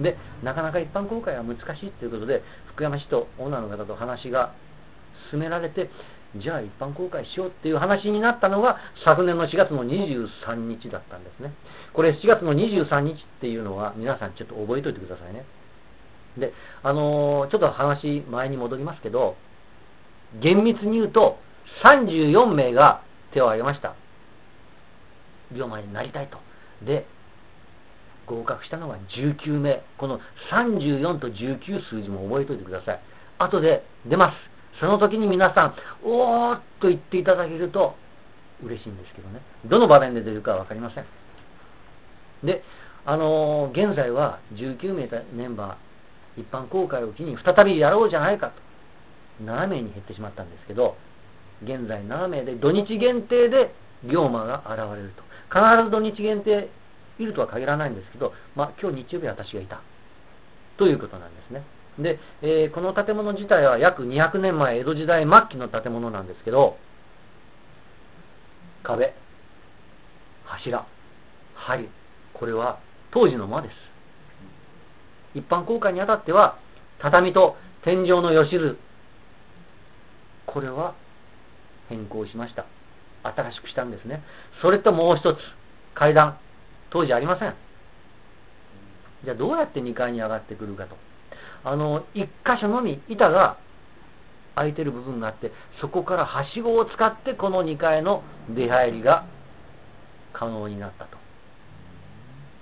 [0.00, 2.42] で、なかなか一般公開は難しいということで、
[2.74, 4.54] 福山市とオーナーの方と話が
[5.30, 5.90] 進められて、
[6.36, 11.54] じゃあ一般公開しようっていう話になったのが昨年の4月の23日だったんですね。
[11.92, 15.44] これ4月の23日っていうのは皆さんちょっと覚えておいてくださいね。
[16.36, 16.52] で、
[16.82, 19.36] あのー、ちょっと話前に戻りますけど、
[20.42, 21.38] 厳密に言うと
[21.86, 23.02] 34名が
[23.32, 23.94] 手を挙げました。
[25.52, 26.38] 龍馬になりたいと。
[26.84, 27.06] で、
[28.26, 29.82] 合格したのが19名。
[29.98, 30.20] この
[30.52, 33.00] 34と19数字も覚えておいてください。
[33.38, 34.54] 後で出ます。
[34.80, 37.94] その時に皆さん、おーっと言っていただけると
[38.62, 39.40] 嬉しいんですけどね。
[39.66, 41.04] どの場面で出るかわかりません。
[42.44, 42.62] で、
[43.06, 50.96] あのー、現在は19名メンバー、一般公開を機に再びやろうじゃないかと、7名に減ってしまったんですけど、
[51.62, 55.22] 現在7名で土日限定で龍馬が現れると。
[55.48, 56.68] 必ず土日限定
[57.18, 59.80] いるとは限らないんですけど、まあ、今日日曜日私がいた。
[60.76, 61.62] ということなんですね。
[61.98, 66.76] で、えー、この建物自体は約200年前、江戸時代末期の建物なんですけど、
[68.82, 69.14] 壁、
[70.44, 70.86] 柱、
[71.54, 71.88] 梁、
[72.34, 72.80] これは
[73.12, 75.38] 当時の間です。
[75.38, 76.58] 一般公開にあたっては、
[77.00, 78.78] 畳と天井のよしる、
[80.46, 80.94] これは
[81.88, 82.66] 変更しました。
[83.22, 84.22] 新しくしたんですね。
[84.62, 85.38] それともう一つ、
[85.94, 86.38] 階段、
[86.94, 87.54] 当時ありません。
[89.24, 90.96] じゃあどうやって2階に上がってくるかと。
[91.64, 93.58] あの、一箇所のみ板が
[94.54, 98.22] 空いてる部分があって、そこからはしごを使ってこの2階の
[98.54, 99.26] 出入りが
[100.32, 101.18] 可能になったと。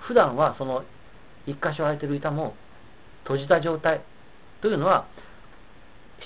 [0.08, 0.82] 普段はその
[1.46, 2.54] 一箇所空いてる板も
[3.24, 4.02] 閉じた状態
[4.62, 5.06] というのは、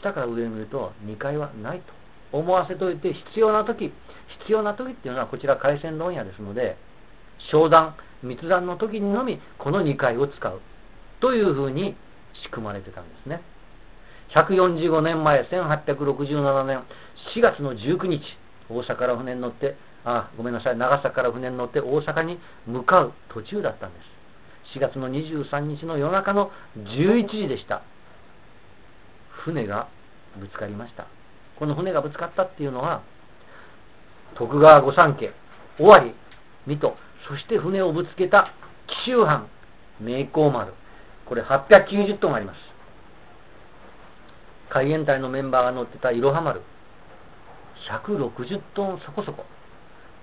[0.01, 3.93] 下から上を見ると2階はないと思わせといて、必要な時、
[4.45, 6.77] 必要な時っていうのはこちら海鮮問屋ですので、
[7.51, 10.61] 商談、密談の時にのみこの2階を使う
[11.21, 11.97] というふうに
[12.45, 13.43] 仕組まれてたんですね。
[14.35, 16.83] 145年前、1867年
[17.37, 18.21] 4月の19日、
[18.69, 24.01] 大阪から船に乗って、あ、ごめんなさい、長崎から船に乗って大阪に向かう途中だったんで
[24.73, 24.79] す。
[24.79, 27.83] 4月の23日の夜中の11時でした。
[29.45, 29.89] 船が
[30.39, 31.07] ぶつかりました。
[31.59, 33.03] この船がぶつかったっていうのは、
[34.37, 35.33] 徳川御三家、
[35.79, 36.15] 尾張、
[36.67, 36.97] 水戸、
[37.29, 38.53] そして船をぶつけた
[39.05, 39.49] 紀州藩、
[40.01, 40.73] 名工丸、
[41.27, 42.57] これ890トンあります。
[44.71, 46.63] 海援隊のメンバーが乗ってたいろは丸、
[47.91, 49.45] 160トンそこそこ。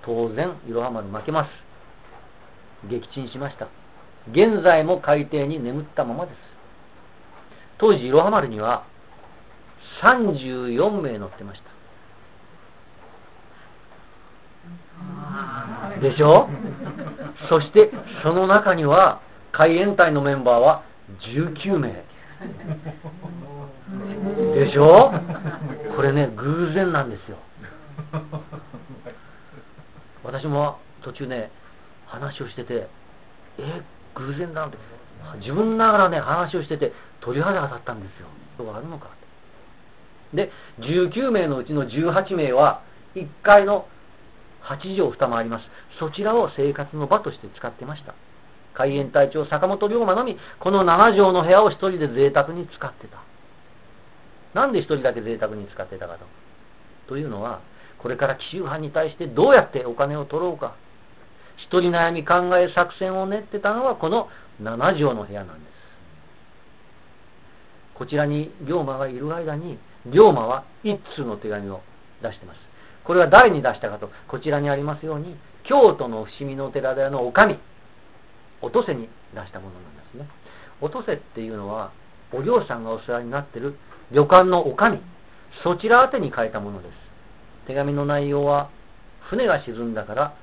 [0.05, 1.49] 当然、いろは丸負けます。
[2.87, 3.67] 撃沈しました。
[4.29, 6.35] 現在も海底に眠ったままです。
[7.79, 8.85] 当時、いろは丸には
[10.03, 11.72] 34名乗ってました。
[16.03, 16.49] でしょ？
[17.49, 17.89] そして、
[18.23, 19.21] その中には、
[19.53, 20.83] 海援隊のメンバーは
[21.35, 21.89] 19名。
[24.53, 25.11] でしょ？
[25.95, 27.37] これね、偶然なんですよ。
[30.23, 31.51] 私も途中ね、
[32.07, 32.87] 話をしてて、
[33.59, 33.81] え、
[34.15, 34.77] 偶然だなんて、
[35.39, 36.91] 自分ながらね、話をしてて、
[37.21, 38.27] 鳥肌が立ったんですよ。
[38.57, 39.09] そうあるのかっ
[40.31, 42.81] てで、19名のうちの18名は、
[43.15, 43.85] 1階の
[44.63, 45.63] 8畳2間あります。
[46.03, 48.13] そちらを生活の場として使ってました。
[48.73, 53.23] 海援隊長坂本龍馬のみ、この7畳の部屋を一人で贅沢に使ってた。
[54.53, 56.25] なんで一人だけ贅沢に使ってたかと。
[57.07, 57.61] というのは、
[57.99, 60.75] これから紀州藩に対してどうやってお金を取ろうか。
[61.67, 64.27] 一人悩み考え作戦を練ってたのはこの
[64.61, 65.73] 7畳の部屋なんです。
[67.95, 71.79] こちらに龍馬がいる間に、龍馬は一通の手紙を
[72.21, 72.59] 出してます。
[73.05, 77.59] これは誰に出したかと、こちらにありますように、京都の伏見の寺田の女将、
[78.61, 80.27] おとせに出したものなんですね。
[80.81, 81.91] おとせっていうのは、
[82.33, 83.75] お嬢さんがお世話になってる
[84.11, 84.99] 旅館のおかみ、
[85.63, 86.93] そちら宛てに書いたものです。
[87.67, 88.69] 手紙の内容は、
[89.29, 90.35] 船が沈んだから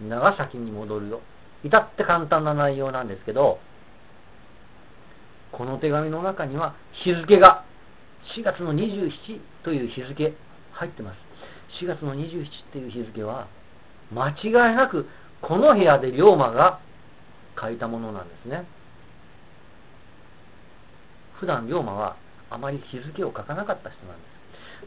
[0.00, 1.20] 長崎に戻るよ。
[1.64, 3.58] 至って簡単な内容なんですけど、
[5.52, 7.64] この手紙の中には日付が
[8.36, 10.34] 4月の27という日付
[10.72, 11.16] 入ってます。
[11.82, 13.48] 4月の27っていう日付は、
[14.12, 15.06] 間違いなく
[15.42, 16.80] この部屋で龍馬が
[17.60, 18.66] 書いたものなんですね。
[21.40, 22.16] 普段龍馬は
[22.50, 24.22] あまり日付を書かなかった人なんで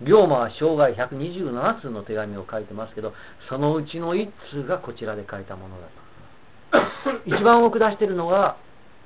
[0.02, 0.06] す。
[0.06, 3.14] 龍馬は生涯127通の手紙を書いてますけど、
[3.50, 7.20] そのうちの1通がこちらで書いたものだと。
[7.26, 8.56] 一番多く出しているのが、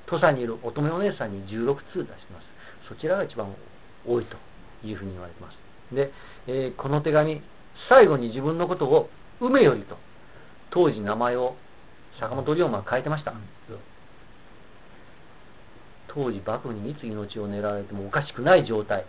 [0.07, 2.45] 土佐にいる乙女お姉さんに16通出してます。
[2.89, 3.47] そちらが一番
[4.05, 4.37] 多いと
[4.85, 5.95] いうふうに言われてます。
[5.95, 6.11] で、
[6.47, 7.41] えー、この手紙、
[7.89, 9.09] 最後に自分のことを
[9.39, 9.97] 梅よりと、
[10.71, 11.55] 当時名前を
[12.19, 13.33] 坂本龍馬が書いてました。
[16.13, 19.05] 当時幕府にいつ命を狙われてもおかしくない状態。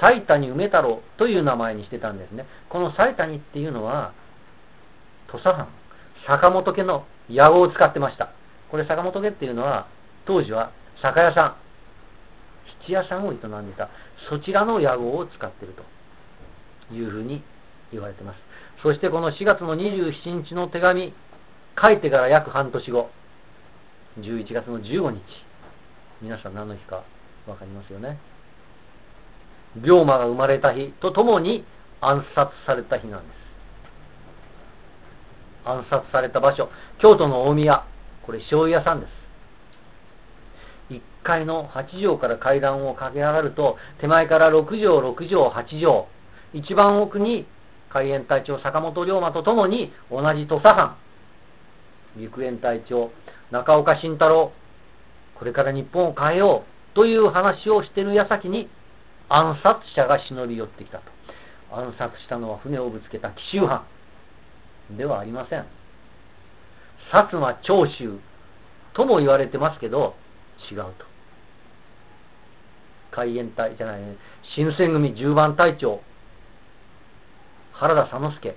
[0.00, 2.46] 埼谷梅太郎という名前にしてたんですね。
[2.68, 4.12] この埼谷っていうのは、
[5.28, 5.68] 土佐藩、
[6.26, 8.30] 坂本家の屋号を使ってました。
[8.70, 9.86] これ坂本家っていうのは、
[10.26, 11.56] 当時は酒屋さん、
[12.86, 13.88] 七屋さんを営んでた、
[14.28, 15.74] そちらの屋号を使っている
[16.88, 17.42] というふうに
[17.92, 18.43] 言われています。
[18.84, 21.14] そしてこの4月の27日の手紙、
[21.82, 23.08] 書いてから約半年後、
[24.20, 25.22] 11月の15日、
[26.20, 27.02] 皆さん何の日か
[27.46, 28.18] わかりますよね？
[29.76, 31.64] 龍馬が生まれた日とともに
[32.02, 33.36] 暗殺された日なんです。
[35.64, 36.68] 暗殺された場所、
[37.00, 37.86] 京都の大宮、
[38.26, 40.92] これ醤油屋さんです。
[40.92, 45.30] 1階の8畳から階段を駆け上がると、手前から6畳、6畳、
[45.72, 46.06] 8
[46.52, 47.46] 畳、一番奥に
[47.94, 50.96] 海援隊長坂本龍馬とともに同じ土佐藩、
[52.16, 53.12] 陸援隊長
[53.52, 54.52] 中岡慎太郎、
[55.38, 58.68] これから日本を変えようという話をしている矢先に
[59.28, 61.04] 暗殺者が忍び寄ってきたと。
[61.70, 63.86] 暗殺したのは船をぶつけた奇襲犯
[64.90, 65.60] ではありません。
[67.12, 68.18] 薩摩長州
[68.94, 70.14] とも言われてますけど、
[70.70, 71.06] 違うと。
[73.12, 74.16] 海援隊じゃない、ね、
[74.56, 76.00] 新選組10番隊長、
[77.80, 78.54] 原田佐之助。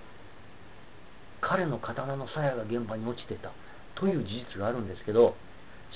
[1.41, 3.51] 彼の刀の鞘が現場に落ちてた
[3.95, 5.35] という事実があるんですけど、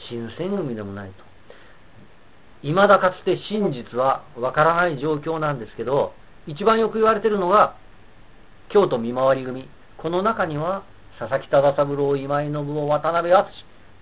[0.10, 1.24] 新選組でもないと。
[2.62, 6.14] 未だかつて真実はわからない状況なんですけど、
[6.48, 7.76] 一番よく言われてるのが、
[8.70, 9.70] 京都見回り組。
[9.98, 10.84] この中には、
[11.20, 13.50] 佐々木忠三郎、今井信夫、渡辺篤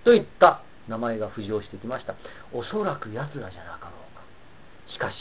[0.04, 2.14] といった名前が浮上してきました。
[2.52, 4.22] おそらく奴らじゃなかろうか。
[4.92, 5.14] しかし、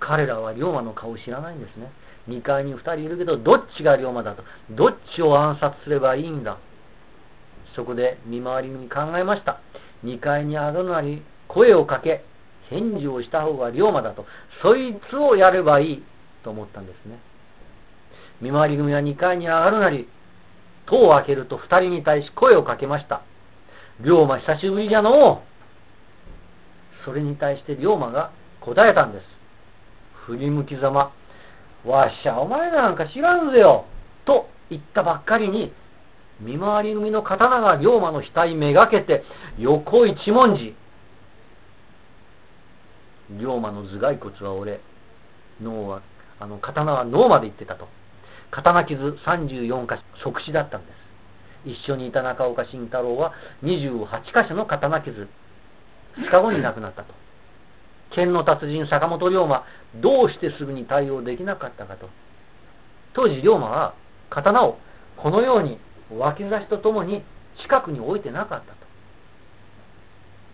[0.00, 1.92] 彼らは龍馬の顔を知らないんですね。
[2.28, 4.42] 2階に2人いるけど、どっちが龍馬だと。
[4.70, 6.58] どっちを暗殺すればいいんだ。
[7.76, 9.60] そこで見回り組考えました。
[10.04, 12.24] 2階に上がるなり、声をかけ、
[12.68, 14.26] 返事をした方が龍馬だと。
[14.62, 16.04] そいつをやればいい
[16.42, 17.18] と思ったんですね。
[18.40, 20.08] 見回り組は2階に上がるなり、
[20.86, 23.22] 戸を開けると2人に対し声をかけました。
[24.00, 27.04] 龍馬久しぶりじゃのう。
[27.04, 29.39] それに対して龍馬が答えたんです。
[30.30, 31.12] 振り向きざま、
[31.84, 33.84] わっしゃ、お前なんか知らんぜよ。
[34.24, 35.72] と言ったばっかりに、
[36.40, 39.24] 見回り組の刀が龍馬の額めがけて、
[39.58, 40.76] 横一文字。
[43.38, 44.80] 龍馬の頭蓋骨は折れ、
[45.60, 46.02] 脳は、
[46.38, 47.88] あの、刀は脳まで行ってたと。
[48.52, 50.92] 刀傷34箇所、即死だったんで
[51.64, 51.70] す。
[51.70, 55.28] 一緒にいた中岡慎太郎は28箇所の刀傷、
[56.16, 57.12] 2日後に亡くなったと。
[58.14, 59.64] 剣の達人坂本龍馬、
[59.96, 62.08] どうしてすぐに対応できなかったかと。
[63.14, 63.94] 当時龍馬は
[64.30, 64.78] 刀を
[65.16, 65.78] このように
[66.16, 67.22] 脇差しとともに
[67.62, 68.78] 近くに置いてなかったと。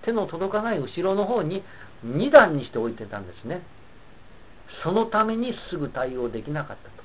[0.04, 1.62] 手の届かない後ろの方に
[2.04, 3.62] 2段にして置いてたんですね。
[4.84, 6.96] そのためにすぐ対応できなかったと。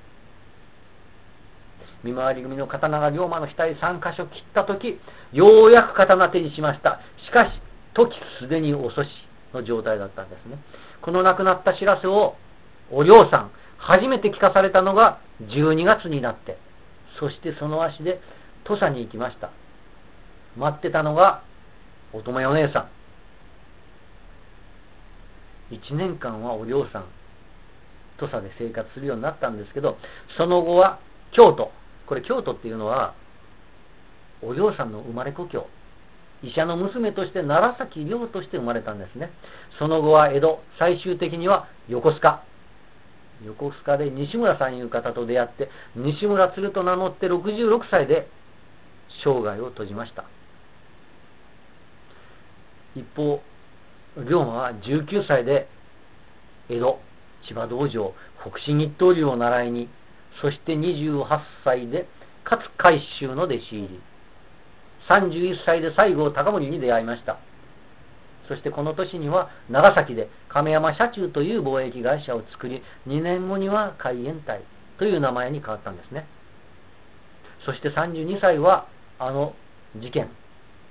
[2.03, 4.99] 見回り組の刀が龍馬の額3箇所切ったとき、
[5.33, 6.99] ようやく刀手にしました。
[7.25, 7.51] しかし、
[7.93, 9.09] 時すでに遅し
[9.53, 10.57] の状態だったんですね。
[11.01, 12.35] この亡くなった知らせを、
[12.91, 16.57] お嬢さん、初めて聞かされたのが12月になって、
[17.19, 18.21] そしてその足で
[18.65, 19.49] 土佐に行きました。
[20.57, 21.43] 待ってたのが、
[22.13, 22.89] 乙女お姉さん。
[25.73, 27.05] 1年間はお嬢さん、
[28.19, 29.97] 土佐で生活するようになったんですけど、
[30.37, 30.99] その後は
[31.31, 31.71] 京都。
[32.07, 33.15] これ京都っていうのは、
[34.43, 35.65] お嬢さんの生まれ故郷。
[36.43, 39.31] 医者の娘として奈良崎亮として生まれたんですね。
[39.77, 42.43] その後は江戸、最終的には横須賀。
[43.45, 48.27] 横須賀で西村さんいう方と出会って、西村鶴と名乗って66歳で
[49.23, 50.25] 生涯を閉じました。
[52.95, 53.41] 一方、
[54.17, 55.67] 龍馬は19歳で
[56.69, 56.99] 江戸、
[57.47, 59.89] 千葉道場、北進一刀流を習いに、
[60.41, 61.23] そして28
[61.63, 62.07] 歳で
[62.45, 64.10] 勝海舟の弟子入り。
[65.09, 67.37] 31歳で西郷隆盛に出会いました。
[68.47, 74.61] そしてこの年には長崎で亀山社中という貿易会社を作り、2年後には海援隊
[74.99, 76.27] という名前に変わったんですね。
[77.65, 78.87] そして32歳は
[79.19, 79.53] あの
[79.95, 80.29] 事件、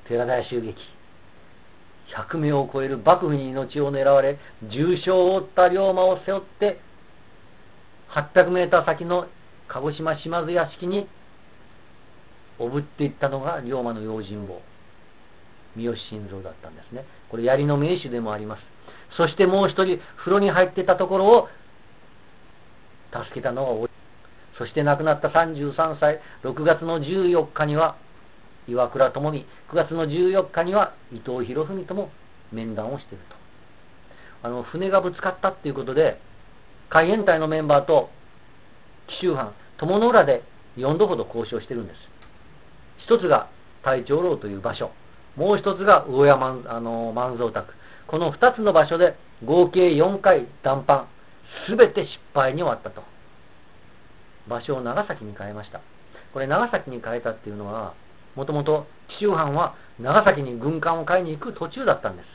[0.08, 0.74] 寺田屋襲撃。
[2.16, 6.80] 100名を超える幕府に命を狙われ、重傷を負った龍馬を背負って、
[8.10, 9.26] 800メーター先の
[9.68, 11.06] 鹿児島島津屋敷に
[12.60, 14.60] おぶっていったのが龍馬の用心棒、
[15.74, 17.06] 三好晋三だったんですね。
[17.30, 18.62] これ槍の名手でもあります。
[19.16, 21.48] そしてもう一人、風呂に入ってたところを
[23.12, 23.88] 助けたのは
[24.58, 27.96] そして亡くなった33歳、6月の14日には、
[28.68, 32.10] 岩倉智美、9月の14日には伊藤博文とも
[32.52, 33.36] 面談をしていると。
[34.46, 36.20] あの、船がぶつかったっていうことで、
[36.90, 38.10] 海援隊のメンバーと
[39.08, 40.42] 紀州藩、友の浦で
[40.76, 42.09] 4度ほど交渉してるんです。
[43.10, 43.50] 一つが
[43.82, 44.92] 大長老という場所、
[45.34, 47.74] もう一つが魚山あの万蔵宅。
[48.06, 51.08] この2つの場所で合計4回談判、
[51.68, 53.02] すべて失敗に終わったと。
[54.48, 55.80] 場所を長崎に変えました。
[56.32, 57.94] これ長崎に変えたっていうのは、
[58.36, 58.86] もともと
[59.18, 62.26] 紀州藩は長崎に軍艦を買いに行く途中だったんです。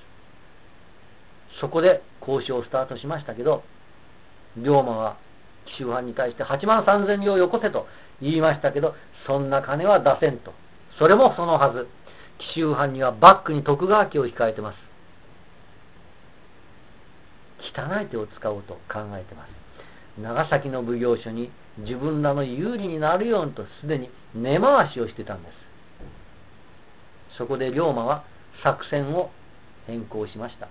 [1.61, 3.63] そこで交渉をスタートしましたけど、
[4.57, 5.15] 龍馬は
[5.77, 7.87] 紀州藩に対して8万3000両よこせと
[8.21, 8.93] 言いましたけど、
[9.25, 10.51] そんな金は出せんと。
[10.97, 11.87] それもそのはず。
[12.37, 14.75] 紀州藩にはバックに徳川家を控えてます。
[17.75, 20.21] 汚い手を使おうと考えてます。
[20.21, 25.53] 長崎の奉行所に自分らの有利になるようにとすでに根回しをしてたんです。
[27.37, 28.23] そこで龍馬は
[28.63, 29.29] 作戦を
[29.87, 30.67] 変更しました。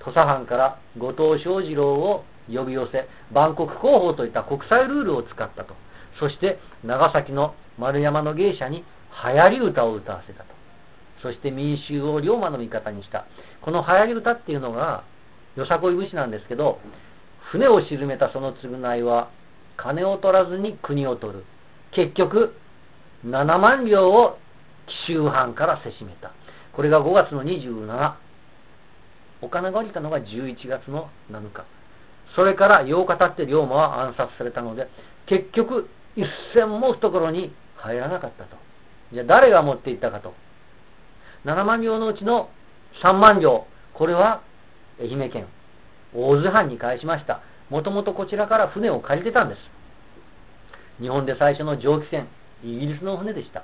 [0.00, 5.74] 土佐藩から後藤象次郎を呼び寄せ、万国広報といった国際ルールを使ったと。
[6.18, 8.84] そして長崎の丸山の芸者に
[9.22, 10.54] 流行り歌を歌わせたと。
[11.22, 13.26] そして民衆を龍馬の味方にした。
[13.62, 15.04] この流行り歌っていうのが、
[15.56, 16.78] よさこい節なんですけど、
[17.50, 19.30] 船を沈めたその償いは、
[19.76, 21.44] 金を取らずに国を取る。
[21.92, 22.54] 結局、
[23.24, 24.36] 7万両を
[25.06, 26.32] 紀州藩からせしめた。
[26.74, 28.14] これが5月の27。
[29.42, 31.64] お金が降りたのが11月の7日。
[32.34, 34.88] それから8日経って龍馬は暗殺されたので、
[35.26, 38.56] 結局、一銭も懐に入らなかったと。
[39.14, 40.34] じゃあ誰が持っていったかと。
[41.44, 42.50] 7万両のうちの
[43.02, 44.42] 3万両、これは
[45.00, 45.46] 愛媛県
[46.14, 47.40] 大津藩に返しました。
[47.70, 49.58] もともとこちらから船を借りてたんです。
[51.00, 52.28] 日本で最初の蒸気船、
[52.62, 53.62] イギリスの船でした。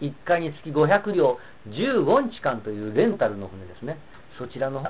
[0.00, 1.38] 1回につき500両、
[1.68, 3.98] 15日間というレンタルの船ですね。
[4.38, 4.84] そちらの、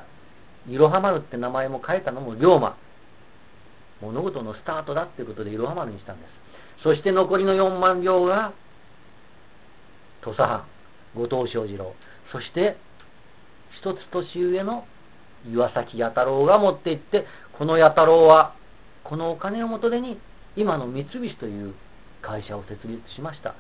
[0.68, 2.76] いろは丸って名前も変えたのも龍馬。
[4.00, 6.82] 物事のスタートだっていうことでいろは丸にしたんです。
[6.82, 8.52] そして残りの4万両が、
[10.22, 10.64] 土佐藩、
[11.14, 11.94] 後藤象次郎、
[12.32, 12.76] そして
[13.80, 14.84] 一つ年上の
[15.48, 17.24] 岩崎弥太郎が持って行って、
[17.56, 18.54] この弥太郎は、
[19.04, 20.20] このお金を元手に、
[20.56, 21.74] 今の三菱という
[22.20, 23.54] 会社を設立しました。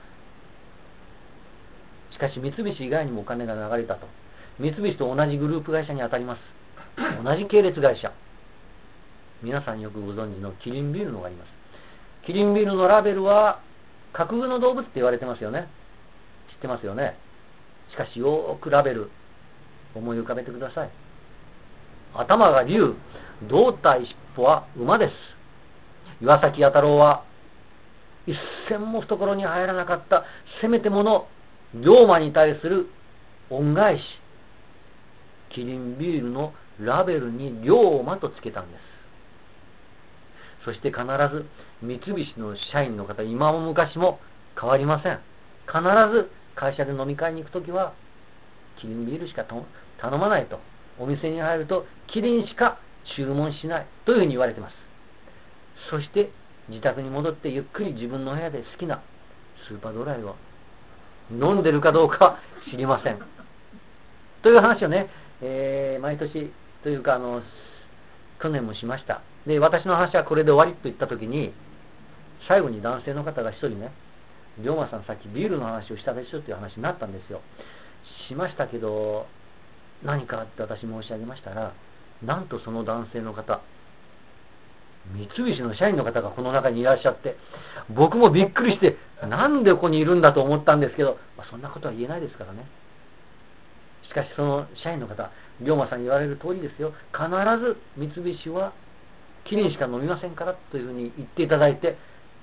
[2.12, 4.06] しかし三菱以外にもお金が流れたと。
[4.58, 6.40] 三菱と同じグループ会社に当たります。
[7.24, 8.12] 同じ系列会社。
[9.42, 11.48] 皆さんよくご存知のキリンビールのがあります。
[12.26, 13.62] キリンビールのラベルは、
[14.12, 15.68] 架空の動物って言われてますよね。
[16.60, 17.16] ってますよね。
[17.90, 19.10] しかしよくラベル、
[19.94, 20.90] 思い浮かべてください。
[22.14, 22.94] 頭が竜、
[23.48, 25.12] 胴体尻尾は馬です。
[26.22, 27.24] 岩崎弥太郎は、
[28.26, 28.36] 一
[28.68, 30.24] 銭も懐に入らなかった
[30.60, 31.26] せめてもの
[31.74, 32.86] 龍馬に対する
[33.48, 34.02] 恩返し。
[35.54, 38.80] キリンビールのラベルに龍馬とつけたんです。
[40.66, 41.46] そして必ず
[41.82, 44.20] 三菱の社員の方、今も昔も
[44.60, 45.20] 変わりません。
[45.66, 45.80] 必
[46.12, 46.30] ず
[46.60, 47.94] 会社で飲み会に行くときは、
[48.80, 50.60] キリンビールしか頼まないと。
[50.98, 52.78] お店に入ると、キリンしか
[53.16, 54.74] 注文しないというふうに言われています。
[55.90, 56.30] そして、
[56.68, 59.02] 自宅に戻ってゆっくり自分の部屋で好きな
[59.68, 60.36] スーパードライを
[61.30, 62.38] 飲んでるかどうか
[62.70, 63.18] 知りません。
[64.42, 65.08] という話をね、
[65.40, 66.52] えー、毎年
[66.82, 67.42] というか、あの、
[68.42, 69.22] 去年もしました。
[69.46, 71.52] で、私の話はこれで終わりと言ったときに、
[72.48, 73.92] 最後に男性の方が一人ね、
[74.62, 77.40] 龍馬さんさっきビールの話をしたでしょっていう話になったんですよ。
[78.28, 79.26] しましたけど、
[80.04, 81.74] 何かって私申し上げましたら、
[82.22, 83.60] なんとその男性の方、
[85.12, 87.36] 三菱の社員の方がこの中にいらっしゃって、
[87.90, 88.96] 僕もびっくりして、
[89.26, 92.66] なんでここにいるんだと思ったんですけど、まあ、そんなことは言えないですからね。
[94.08, 95.30] しかしその社員の方、
[95.60, 96.92] 龍馬さんに言われる通りですよ。
[97.12, 98.72] 必ず三菱は
[99.48, 101.96] キリンしか飲みませんからというふうに言っていただいて、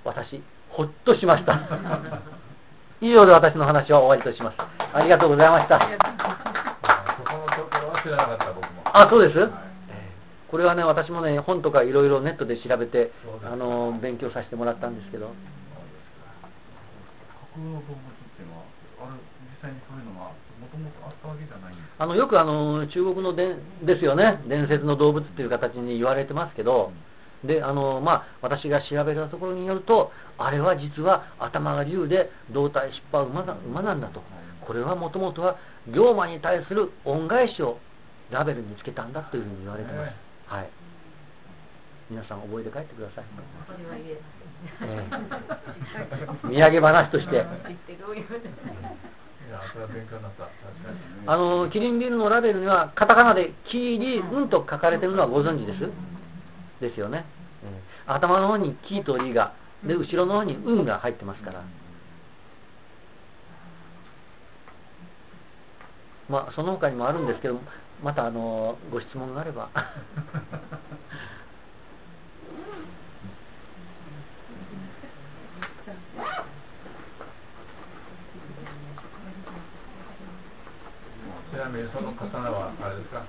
[0.03, 0.41] 私、
[0.77, 1.57] ほっとしました。
[3.01, 4.57] 以上で私の話は終わりとします。
[4.93, 5.81] ありがとうございました。
[8.93, 9.49] あそうです、はい、
[10.47, 13.11] これはね私もね本とかいろいろネットで調べて
[13.43, 15.25] あの勉強させてもらったんですけど。
[15.25, 15.33] 架
[17.55, 17.89] 空の動物っ
[18.37, 18.63] ていうのは
[19.01, 19.17] あれ
[19.49, 20.29] 実際にそういうのは
[20.61, 24.43] もともとあったわけじゃないんですあのよくあの中国のでですよね。
[24.45, 34.21] 伝説の動物っていう形に言われてますけど、うんで、あの、まあ、私が調べたところによると、あれは実は頭が竜で、胴体尻尾は馬馬なんだと。
[34.65, 35.57] これはもともとは、
[35.87, 37.77] 龍馬に対する恩返しを
[38.31, 40.13] ラベルにつけたんだというふうに言われてます。
[40.47, 40.69] はい。
[42.09, 43.25] 皆さん覚えて帰ってください。
[44.81, 47.45] えー、土産話として。
[51.25, 55.89] あのキリンビールのラベルにはカタカナで「キリン」と書かれてるのはご存知です
[56.79, 57.25] ですよね、
[57.63, 59.53] えー頭の方に「キ」と「リ」が
[59.83, 61.61] で後ろの方に「運」が入ってますから。
[66.29, 67.59] まあその他にもあるんですけど
[68.03, 69.69] またあのご質問があれば。
[81.51, 83.23] ちなみにその刀はあれですか？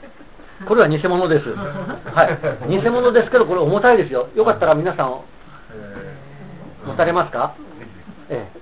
[0.67, 1.49] これは偽物です。
[1.51, 2.71] はい。
[2.71, 4.29] 偽物ですけどこれ重たいですよ。
[4.35, 6.17] よかったら皆さんえ
[6.85, 7.55] 持たれますか？
[8.29, 8.59] ええ。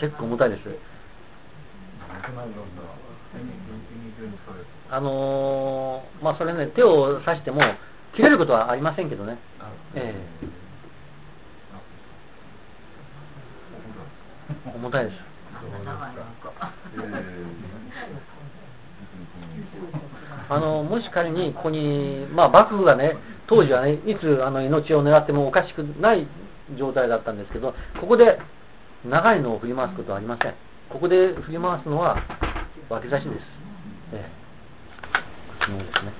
[0.00, 0.60] 結構重たいです。
[4.90, 7.60] あのー、まあそれね手を刺しても
[8.14, 9.38] 切れることはありませんけどね。
[9.94, 10.46] ええ。
[14.76, 15.16] 重たいです
[20.54, 23.16] あのもし仮にここに、まあ、幕府がね
[23.48, 26.26] 当時はねいつあの命を狙ってもおかしくない
[26.78, 28.38] 状態だったんですけどここで
[29.04, 30.54] 長いのを振り回すことはありません。
[30.88, 32.14] ここで振り回すのは
[32.88, 33.40] 脇差しです。
[34.14, 34.30] ええ。
[35.66, 36.12] そうですね。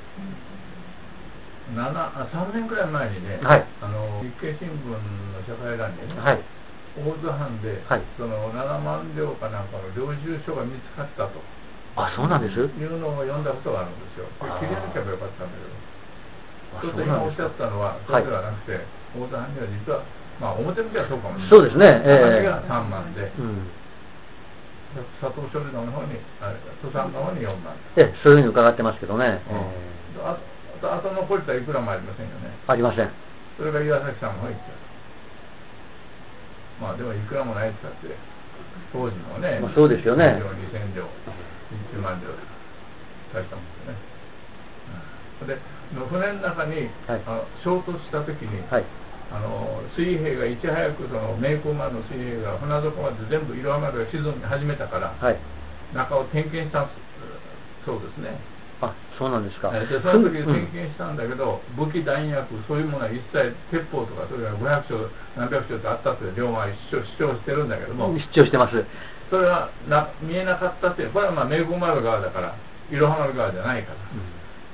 [1.76, 3.64] 七あ3年くらい前にね、はい。
[3.80, 4.98] あの日経新聞の
[5.46, 6.42] 社会欄にね、はい。
[6.98, 8.02] 大津藩で、はい。
[8.18, 11.38] その7万両かなんかの領収書が見つかったと
[11.96, 12.56] あそうなんです？
[12.56, 14.26] いうのを読んだことがあるんですよ。
[14.40, 15.76] これ切り抜けばよかったんだけど。
[16.72, 18.80] あちょっと今おっしゃったのは、そうではなくて、
[19.12, 20.00] 大津藩には実は、
[20.40, 21.52] まあ表向きはそうかもしれない。
[21.52, 21.84] そうですね。
[22.00, 22.48] ええ。
[22.48, 23.68] 話が3万で、うん。
[25.20, 27.76] 佐藤処理の方に、あ土産の方に4万。
[28.00, 30.24] ええそういうふうに伺ってますけどね、ええ。
[30.24, 30.36] あ
[30.96, 32.56] あと残りたいくらもありませんよね。
[32.66, 33.10] ありません。
[33.56, 34.80] それが岩崎さんの方に行っちゃう。
[36.82, 38.16] まあでもいくらもないって言ったって、
[38.92, 40.40] 当時のね、まあそうですよね。
[40.40, 41.04] 2千両、
[41.92, 42.28] 1万両、
[43.32, 43.96] 大したもんですね。
[45.40, 45.48] うん。
[45.48, 45.56] で、
[45.96, 47.22] の船の中に、はい。
[47.26, 48.84] あの衝突した時に、はい。
[49.32, 55.36] あの水兵がいち早くその名工丸の水兵が船底まで全部色丸が沈み始めたから、はい。
[55.96, 56.88] 中を点検した
[57.84, 58.36] そうですね。
[58.82, 59.70] あそうなんですか。
[59.72, 65.08] えーでその時うん点検したんだけど、武器弾薬そういうものは一切鉄砲とかそれから500丁
[65.38, 68.74] 何百丁ってあったって龍馬は主張してるんだけども、主張してます
[69.32, 72.52] それはな見えなかったってこれはまあ名工丸側だから
[72.92, 73.96] いろは丸側じゃないから、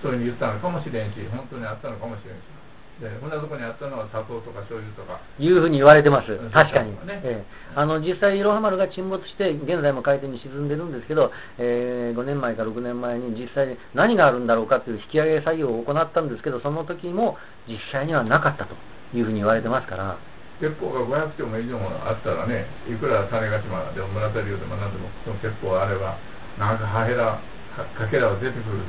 [0.03, 2.59] そういうふうに言ったのかもしれんし本当にあったのかもしれんし。
[2.99, 5.23] でこんなとこにあったのは砂糖とか醤油とか。
[5.39, 6.33] いうふうに言われてます。
[6.33, 7.23] うん、確かに、ね。
[7.23, 7.79] ええ。
[7.79, 17.39] あの実際、いろは丸が沈没して、現在も海底に沈んでるんですけど、え5年前か6年前に実際に何があるんだろうかという引き上げ作業を行ったんですけど、その時も
[17.69, 18.75] 実際にはなかったと
[19.15, 20.19] いうふうに言われてますから、
[20.61, 26.19] 鉄砲が500丁も以上もあったらねいくら種子島でも村田流でも何でもその鉄砲があれば
[26.59, 27.39] なんかはへら
[27.77, 28.83] かかけらは出てくる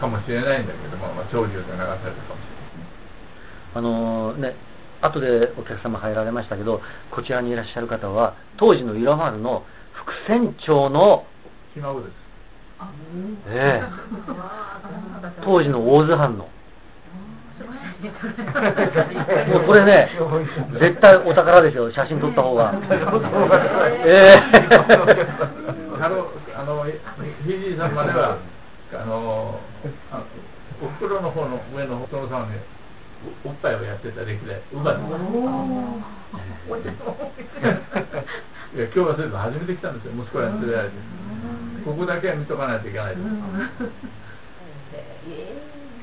[0.00, 2.96] かもしれないんだけども、まあ、長寿で流されるかもしれない。
[3.74, 4.54] あのね、
[5.00, 6.80] 後でお客様入られましたけど、
[7.14, 11.24] こちらにいらっしゃる方は、当時のいろは丸の副船長の、
[11.74, 12.12] ひ孫です。
[13.48, 13.88] ええ。
[15.44, 16.48] 当時の大津藩の。
[19.48, 20.10] もうこれね、
[20.78, 22.74] 絶対お宝ですよ、写真撮った方が。
[24.04, 24.30] え
[25.98, 26.92] あのあのひ
[27.48, 28.36] じいさんまでは
[28.92, 29.58] あの
[30.12, 30.22] あ
[30.82, 32.56] おふくろの方の上のお父さんに
[33.44, 34.60] おおっぱいをやってた歴代。
[34.70, 34.98] 乳母で
[36.90, 36.96] す
[38.76, 40.66] いや今日はそれと初めて来たんですよ息子やって。
[40.66, 40.72] る。
[40.72, 40.90] やつ
[41.84, 43.20] ここだけは見とかないといけないと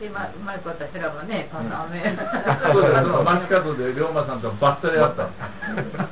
[0.04, 2.04] でまうまいことすればね、こんな雨。
[2.04, 6.04] そうですその街角で龍馬さんとばったり会ったんです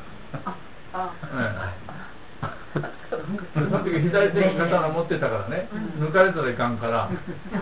[0.96, 1.12] あ
[3.52, 5.68] その時左手に刀持ってたからね、
[6.00, 7.12] 抜かれたらいかんから、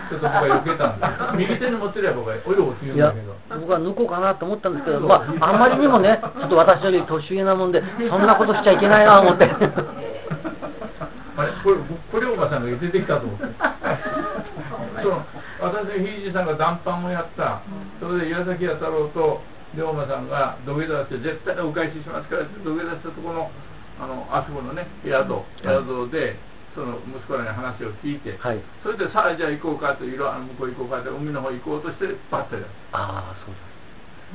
[0.08, 1.50] ちょっと僕は避けたんです。
[1.50, 9.50] 右手に持ってれば僕はおよって言ういやんだけど。、僕は抜こうかなと思ったんですけど、まあ、あんまりにもね、ちょっと私より年上なもんで、そんなことしちゃいけないなと思って。
[9.50, 11.52] あれ？
[11.64, 11.76] これ、
[12.12, 13.46] これおばさんが出てきたと思って。
[15.02, 15.24] その
[15.60, 17.62] 私のひいじさんが談判をやった、
[18.00, 19.44] それで岩崎弥太郎と
[19.76, 23.52] 龍馬さんが土下座して、絶対お返ししますからって土下座したところの、
[24.00, 26.40] あの、あそこのね、宿、宿で、
[26.74, 28.62] その息子らに話を聞いて、はい。
[28.82, 32.56] それでさあじゃあ行こうかと、いろあの向こう行こうかと、海の方行こうとして、バッて。
[32.92, 33.69] ああ、そうい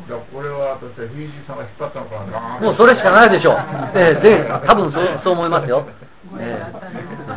[0.09, 2.59] やこれは私はひいじさんが引っ張ったのかな。
[2.59, 3.57] もうそれしかないでしょう。
[3.97, 5.85] ええぜ多分そうそう思いますよ。
[6.37, 6.63] え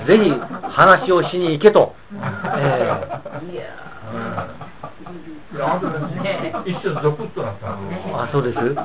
[0.04, 0.30] えぜひ
[0.72, 1.94] 話をしに行けと。
[2.12, 2.16] え
[3.52, 3.62] いや
[5.54, 8.58] いや、あんたね、一瞬ゾクッとなったあ、そうです？
[8.58, 8.76] うん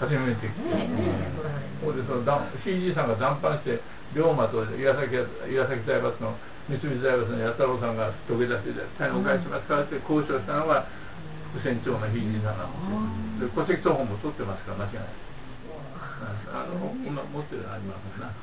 [0.00, 0.88] 初めて来て、
[1.80, 3.80] それでそのだ CG さんが談判して
[4.14, 5.14] 龍馬と岩崎
[5.48, 6.34] 岩崎財閥の
[6.68, 10.84] 三菱財閥の弥太郎さんが土下座して絶対にお返ししますからって交渉したのが
[11.54, 15.14] 副船長の CG さんなんで戸籍謄本も取ってますから間違いない
[16.50, 18.34] あの今持ってるのありますな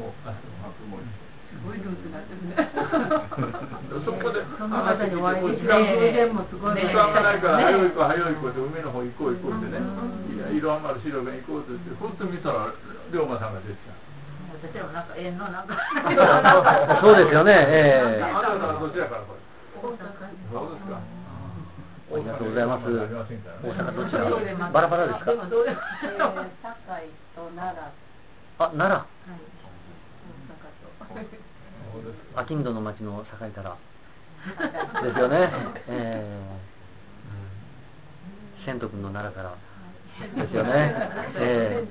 [0.00, 2.54] もうあすごいルーツになってるね。
[4.06, 4.94] そこで時間が
[7.26, 9.82] ないから、早い行こう、早い行こうって、海の方行こう行こうってね、
[10.30, 12.70] いや色余る白が行こうって言って、ふっと見たら、
[13.10, 13.98] 龍馬さんが出てきた。
[14.62, 15.74] 私はなんか縁のなんか。
[17.02, 19.40] そうですよね、ええあなたはどちらからこれ。
[19.82, 20.06] 大阪
[20.54, 21.02] そうですか。
[22.10, 22.88] ありがとうございます。
[22.88, 24.24] 大阪どちら
[24.72, 25.30] バラバラですか？
[25.32, 26.16] でもどうでもえー
[26.64, 27.04] 堺
[27.36, 27.82] と奈良
[28.64, 29.04] あ、奈良。
[31.12, 33.76] そうですアキンドの町の境から。
[35.02, 35.50] ですよね。
[35.88, 39.54] えー、仙斗君の奈良から。
[40.20, 40.94] ですよね。
[41.36, 41.84] え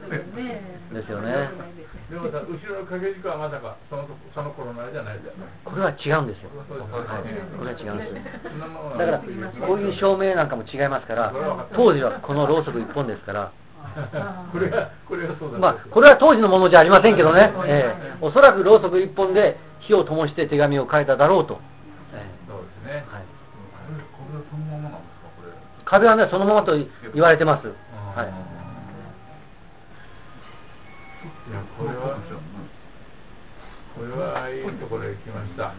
[0.91, 1.49] ー、ですよね。
[2.09, 5.45] 龍馬さん、後ろの掛け軸はまさか、そのその頃のあれじゃないですよ。
[5.65, 6.49] これは違うんですよ。
[6.57, 8.49] はい、これは違うんです。
[8.49, 11.29] そんなものはだから、こういう照明なんかも違いますから、
[11.77, 13.51] 当時はこのろうそく一本ですから、
[14.51, 21.59] これが、これがそうだまあ、これは当時のものじゃありませんけどね、 ええおそらくろうそく一本で火を灯して手紙を書いただろうと。
[22.13, 23.05] えそうですね。
[23.05, 23.23] えはい、
[24.17, 25.53] これそのままなんですかこれ
[25.85, 26.73] 壁はね、そのままと
[27.13, 27.69] 言われてます。
[28.15, 28.27] はい。
[31.49, 32.17] いや、これは、
[33.95, 35.73] これはいいところへ来ました。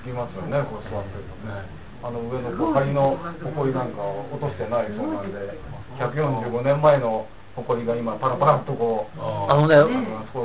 [0.00, 1.66] つきますよねこう座ってるとね。
[2.00, 5.58] あの上の梁の埃なんかを落としてないそうなんで
[5.98, 7.26] 145年前の
[7.56, 9.74] 埃が今パラパラっとこうあのね、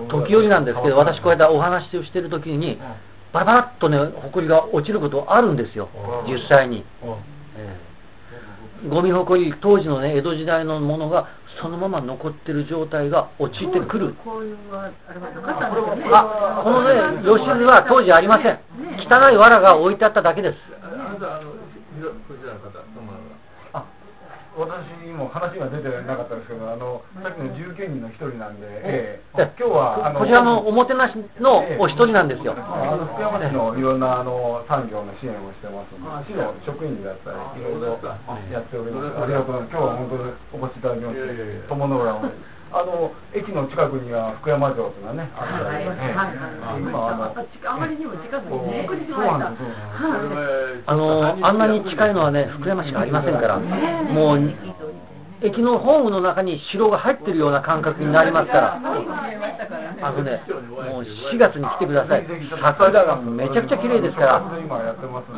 [0.09, 2.81] 時折なんですけど、私こうやってお話をしてる時に、
[3.31, 3.99] バラバラっとね、
[4.33, 5.89] 埃が落ちることあるんですよ、
[6.25, 6.83] 実際に。
[7.55, 7.82] ええ
[8.89, 11.27] ゴミ埃、当時のね、江戸時代のものが、
[11.61, 14.13] そのまま残ってる状態が落ちてくる。
[14.23, 16.03] こういうはあれはなかったんですよね。
[16.11, 18.59] あ、このね、吉津は当時ありません。
[19.07, 20.57] 汚い藁が置いてあっただけです。
[20.83, 21.13] あな
[24.53, 32.53] 私も話が出てなかったんですけどあのさっきの19人の一人なんで、ええで今日はあのこちらのおもてなしのお一人なんですよ。
[32.53, 32.61] あ
[32.93, 37.97] の福山市のいろんなあの産業の支援をしてますので、市の職員だったり、いろいろ
[38.53, 39.17] やっております。
[39.17, 39.71] ありがとうございます。
[39.73, 42.21] 今日は本当にお越しいただきまして、友の浦を。
[42.73, 46.33] あの駅の近くには福山城というのがね、あったり、ええはい。
[46.33, 49.45] はい今あのあまりにも近くにびっくりしそうました。
[49.45, 49.69] なんです
[50.01, 54.41] そうなんですはいあの、あんなに近いのはね、福山しかありませんから、もう、
[55.45, 58.79] 駅のホームの中に城が入ってるような感覚になりますから、あ
[60.09, 60.41] のね、
[60.89, 62.25] もう4月に来てください。
[62.57, 65.35] 桜がめちゃくちゃ綺麗ですから、今やってますん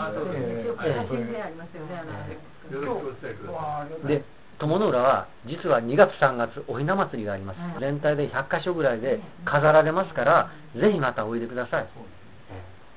[4.08, 4.24] で、
[4.60, 7.58] 友の浦は実は2月3月おひな祭りがあります。
[7.80, 11.88] 全体で100箇所ぐらいで飾られますから、ぜひまたおいでください。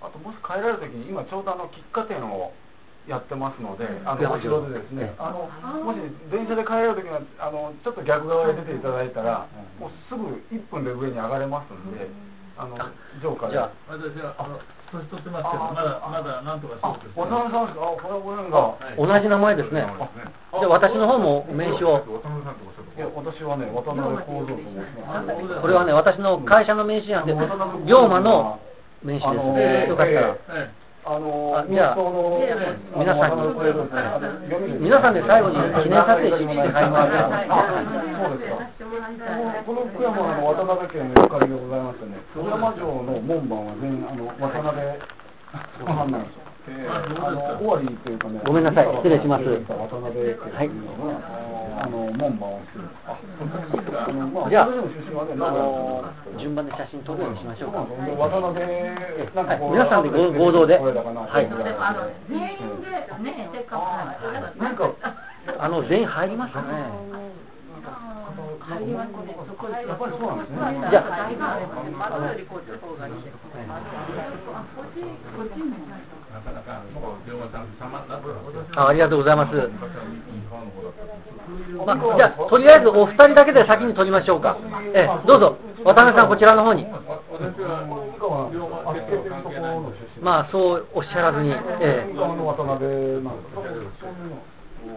[0.00, 2.52] あともし帰られる時に今ちょうどあの喫茶店を
[3.08, 5.50] やってますので、あの後ろでですね、あの
[5.82, 5.98] もし
[6.30, 9.48] 電車で帰られる時にはあのちょっと逆側へ出ていただいたら、
[9.80, 12.06] もうすぐ1分で上に上がれますんで、
[12.58, 12.76] あの
[13.22, 13.52] 城下で。
[13.54, 14.58] じゃあ私は、あの、
[14.90, 17.86] 年取ってますけど、まだ、まだ、なんとかしよあうとして渡辺さんですか？
[17.86, 18.74] あ、これはご縁が。
[18.96, 19.86] 同じ名前ですね。
[20.58, 25.60] で、私の方も名刺を、いや私はね、渡辺幸三と申します。
[25.60, 28.58] これはね、私の会社の名刺なんで、龍馬の
[29.04, 29.88] 名刺ですね。
[29.88, 30.34] よかったら。
[31.08, 31.16] はい。
[31.16, 32.04] あのあじゃあ
[33.00, 36.60] 皆さんに皆さんで最後に記念撮影して帰り
[36.92, 37.32] ますあ
[38.20, 38.60] そうですか。
[39.64, 44.76] この福山はあの渡辺家のゆかりでございましてね、福山城の門番は全員あの渡辺
[45.80, 46.44] さんなんですよ。
[46.88, 49.44] あの尾張というかね、ごめんなさい失礼します。
[49.44, 50.68] 渡辺家ってい。
[50.68, 51.20] うのが、
[51.82, 52.84] あの門番をしてる。
[54.50, 54.68] じゃあ、
[56.38, 57.80] 順番で写真撮るようにしましょうか。
[57.84, 58.64] 渡辺
[59.34, 60.74] なんかこう皆さんで合合同で。
[60.78, 61.48] はい。
[64.58, 64.92] なんか
[65.58, 66.68] あの、全員入りますかね。
[68.68, 69.34] 入りますね。
[69.48, 70.60] そこやっぱりそうなんですね。
[76.38, 76.82] なかなか、
[77.26, 78.78] 龍馬さん様になってます。
[78.78, 79.54] あありがとうございます。
[81.84, 84.56] まあ、じゃあ、とりあえずお二人だけで先に撮りましょうか。
[84.94, 86.86] ええ、どうぞ、渡辺さん、こちらの方に。
[90.22, 92.86] まあ、そうおっしゃらずに、ええ、渡辺
[93.24, 94.14] なんですか。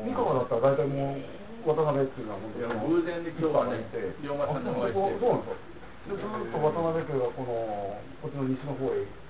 [0.06, 1.18] 三河だったら大体も
[1.66, 2.40] う渡辺っていうのは
[2.86, 3.82] 偶然で今日はね、
[4.22, 5.20] 龍馬さんにお会いして。
[5.20, 5.72] そうなんですか。
[6.02, 9.21] でずっと渡辺家がこのこっちの西の方へ来て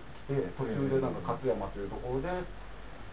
[0.58, 2.30] 途中でなんか勝山というところで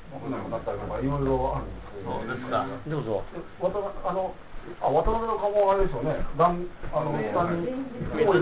[0.08, 2.16] 船になったりとかいろいろあるんですけど。
[2.16, 3.22] そうですかどうぞ。
[3.32, 4.34] で渡辺あの
[4.80, 6.20] あ、渡辺の家紋はあれですよね。
[6.36, 6.60] 団
[6.92, 7.64] あの下に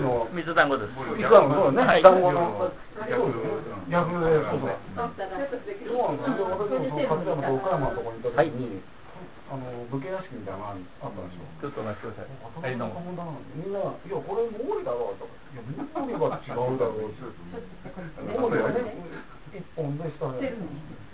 [0.03, 0.27] の。
[0.31, 0.91] 水団子です。
[1.15, 1.83] 水団子そうね。
[1.83, 2.59] はい団子の。
[2.59, 3.91] そうですよね。
[3.91, 4.75] 逆でそうだ。
[4.77, 5.15] そう
[6.15, 6.51] なんですよ。
[6.51, 8.83] 私もその勝山と岡山のところに行った時に、
[9.47, 11.47] あの武家屋敷みたいなのがあったんですよ。
[11.63, 12.35] ちょっとお待ちください。
[12.35, 12.99] はい、どうも。
[13.55, 17.15] みんな、いや、これ毛利だろうとか、いや、毛利は違うだろう。
[17.15, 17.23] 毛
[18.51, 18.91] 利はね、
[19.55, 20.51] 一本でしたね。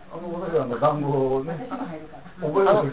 [0.10, 1.70] あの、私はあの団子をね、
[2.42, 2.90] 覚える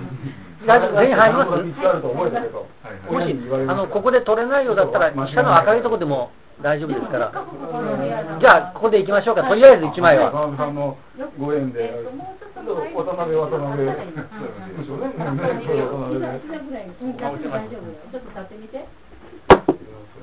[0.61, 1.49] 全員入ります？
[1.49, 2.69] 団子が見つかると覚えたけど。
[3.09, 3.33] もし、
[3.65, 7.33] あの、ここで取れないようだったら、下の明るいところでも大丈夫ですから。
[7.33, 9.49] じゃあ、ここで行きましょうか。
[9.49, 10.31] とりあえず1枚は。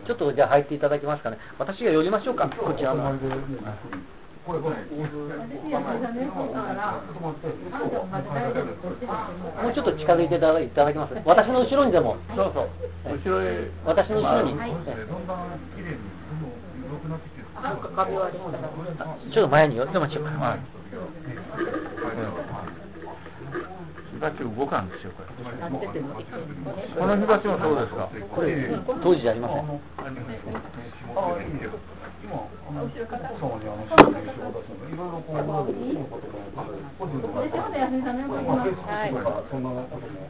[0.08, 1.38] ちょっとじゃあ入っていただけますかね。
[1.60, 2.48] 私が寄りましょうか。
[2.48, 3.12] こちらの。
[4.48, 4.80] これ、これ。
[4.80, 5.04] も
[9.68, 11.14] うちょっと近づいていただいただけます？
[11.26, 12.16] 私の後ろにでも。
[12.34, 12.70] そうそう。
[13.12, 13.70] 後ろへ。
[13.84, 14.56] 私の後ろに。
[19.34, 20.30] ちょっと前に寄ってましょうか？
[20.32, 20.60] はい。
[24.18, 25.28] 火鉢動かんですよ、これ。
[25.28, 28.10] この火鉢もそうですか？
[28.34, 28.72] これ、
[29.04, 29.68] 当時じゃありません。
[32.18, 34.98] 今、あの、奥様にあの、仕事仕事してい。
[34.98, 35.12] ろい。
[35.12, 35.94] ろこう、裏でそうい。
[35.94, 36.42] うことも
[36.98, 40.26] 個人の方まあ、フェイスブックとか、そんなことも。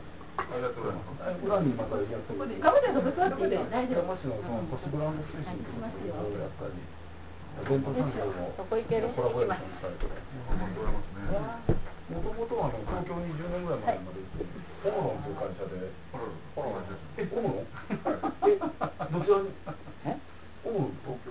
[0.47, 2.39] 裏にまたやってる。
[2.61, 3.49] カメラがぶってい。
[3.49, 6.77] て大丈夫山市のその都市ブランド推進とかやったり、
[7.67, 8.67] 伝統産業のコ
[9.23, 10.15] ラボレーションしたりとか。
[12.07, 13.79] もともとはあの東京に10年ぐらい。
[13.83, 14.39] 前までて、
[14.83, 15.33] ホモロンとい。
[15.33, 15.91] う会社で。
[16.55, 17.67] ホモロンえ、ホモロン
[18.47, 19.51] え、どちらに
[20.07, 20.15] え
[20.63, 21.26] ホモロン。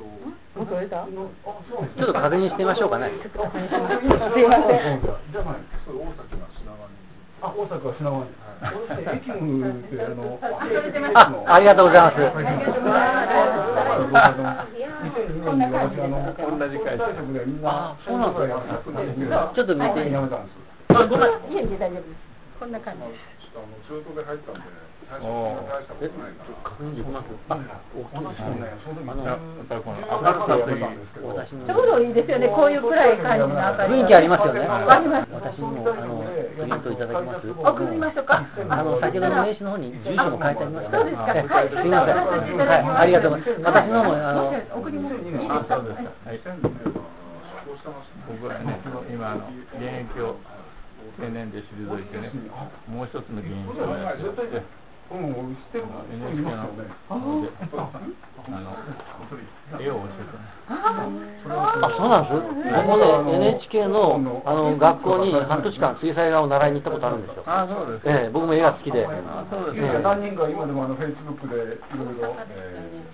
[0.57, 3.13] ちょっと確認してみましょうかね。
[3.21, 5.21] すいませんじゃ。
[7.45, 8.33] あ、大阪は品川に。
[8.57, 10.41] 私ね、駅務って、あの、
[11.45, 12.17] あ、ありがとうございます。
[12.17, 12.33] 2002
[15.61, 20.57] 年に私、あの、同じ会社大職でみんな、あそうなんですかちょっと見てやめたんです。
[20.89, 21.29] あ、ごめん。
[21.53, 22.27] いえいえ大丈夫です
[22.59, 23.05] こんな感じ
[23.57, 24.69] 中途で入ったんで、
[25.09, 26.45] 最初お大したことないか？
[26.45, 26.61] ら。
[26.77, 28.69] 確認できますあ、大きいですね。
[28.85, 30.85] その時あの、やっぱりこの明るさといい。
[31.25, 34.67] 私のちょうどいいですよねこういう暗い感じの明るい雰囲気ありますよね。
[34.67, 37.49] あります私にも、あの、プリントいただきます。
[37.49, 37.57] 送
[37.89, 38.45] りましょうか？
[38.45, 40.99] あの、先ほどの名刺の方に住所も書いてありました。
[40.99, 41.23] そうですか？
[41.25, 42.17] はいすみません。
[42.17, 43.89] はい、ありがとうございます。
[43.89, 46.13] 私のも、あの、送りますあ、そうですか？
[46.29, 46.41] はい。
[48.27, 49.47] 僕はね、今あの
[49.79, 50.35] 現役を
[51.17, 52.31] 定年で退いてね、
[52.87, 54.63] もう一つの現役をやってまして、
[55.11, 56.69] うん、知ってる人い NHK の。
[58.47, 58.71] あの
[59.81, 60.57] 絵を教えて。
[60.67, 61.07] あ、
[61.95, 62.43] そうなんです。
[62.75, 67.43] 僕もね、NHK の、あの、学校に半年間水彩画を習いに行ったことあるんですよ。
[67.47, 68.11] あ、そうですか。
[68.11, 69.07] ええ、僕も絵が好きで。
[69.07, 70.15] あ、そうですいやか。
[70.15, 72.35] 何人か今でもあのフェイスブックでいろいろ、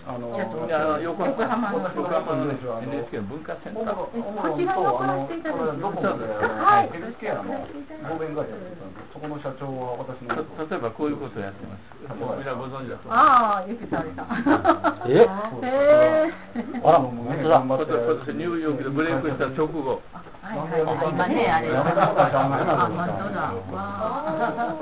[0.08, 3.96] あの、横横浜の横浜のね NHK の文化センター。
[3.96, 4.08] こ
[4.56, 5.40] ちらのあの、これ
[5.76, 7.68] どこまで、あの、ヘルスケアの
[8.08, 8.64] 合弁会社で、
[9.12, 10.36] そこの社長は私の。
[10.36, 11.92] 例えばこういうことをやってます。
[12.16, 13.12] もうみんなご存知だと。
[13.12, 15.21] ああゆきさんさんえへ
[15.62, 16.32] え？
[16.84, 18.32] あら、もうね、本当だ。
[18.32, 20.02] ニューヨークでブレイクした直後、
[20.42, 23.78] はいはいはい今ねあれやめたことはしゃあないあ本当だわ
[24.26, 24.74] あ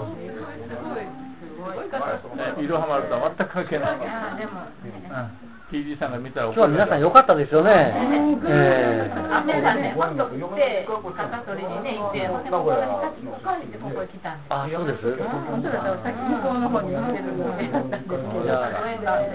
[2.21, 4.01] すごいね、いろはまるとは全く関係ない。
[4.01, 5.50] あでもうん。
[5.71, 7.71] TD さんが見たら今日は皆さん良かったですよね。
[7.71, 15.15] ええあ皆さんね本当来て高取りにね行ってほんでここに立ちこかれてここへ来たんですあ、そうです。
[15.15, 18.67] 本当だったらさっき向こうの方に行ってるのでだったんですけどいや、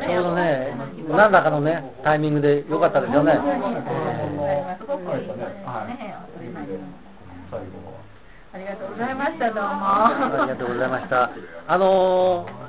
[0.04, 0.76] ちょうどね、
[1.08, 3.40] 何らかのね、タイミングで良かったですよね。
[3.40, 5.56] えすごくいいですね
[7.48, 8.04] 最後は。
[8.52, 11.32] ありがとうございましたどうもありがとうございました。
[11.68, 12.65] あのー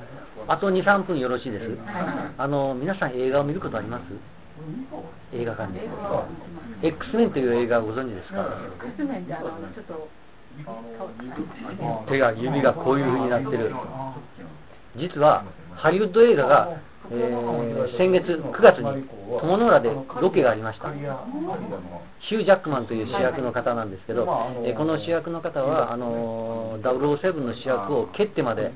[0.49, 1.64] あと2、3分よろしいです。
[2.38, 4.12] あのー皆さん映画を見ることあります？
[5.34, 5.80] 映画館で。
[6.82, 8.47] X メンという映画をご存知ですか？
[9.74, 10.09] ちょっと
[12.09, 13.74] 手が、指がこういう風になってる。
[14.97, 15.44] 実は、
[15.74, 16.68] ハリウッド映画が、
[17.11, 19.07] えー先月9月に
[19.40, 19.90] 友の浦で
[20.20, 20.88] ロケがありました。
[22.28, 24.24] ヒュー・ジャックマンという主役の方なんですけど、
[24.66, 28.72] えーこの主役の方は、あのー007の主役を蹴ってまで、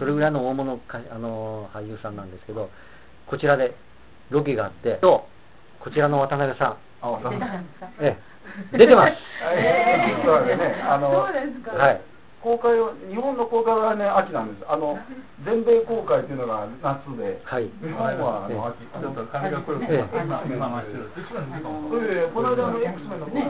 [0.00, 2.70] それぐらいの大物か、あのー俳優さんなんですけど、
[3.28, 3.76] こちらで
[4.30, 5.28] ロケがあって、と、
[5.84, 6.76] こちらの渡辺さん、
[8.00, 8.78] ええ。
[8.78, 9.12] 出てます。
[10.24, 10.56] 実はね、
[10.88, 11.76] あの、そうですか？
[11.76, 12.00] はい。
[12.40, 14.64] 公開を、日本の公開はね、秋なんです。
[14.66, 14.96] あの、
[15.44, 17.68] 全米公開っていうのが夏で、はい。
[17.84, 18.80] 日本はあの秋。
[18.88, 20.00] ちょっと金が来るええ。
[20.00, 20.08] 今、
[22.32, 23.44] この間の X メンのうそう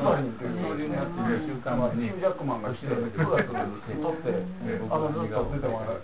[0.75, 3.47] いうのやってる週間まあにジャックマンが来て、9月
[3.95, 4.43] に撮って、
[4.91, 5.95] あの、ずっと出てもら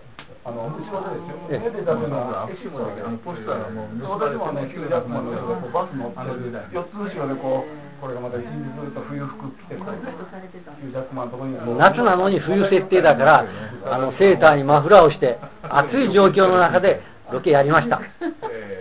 [0.47, 1.59] あの後ろでですよ。
[1.59, 13.43] ええ目で出すもうあのポスターがもう私もあのヒュージャックマンの人がこうバス乗ってる四つ後ろでこうこれがまた一日ずっと冬服着てこうヒュージャックマンのとに夏なのに冬設定だから、
[13.91, 15.35] あのセーターにマフラーをして、
[15.67, 17.99] 暑い状況の中でロケやりました。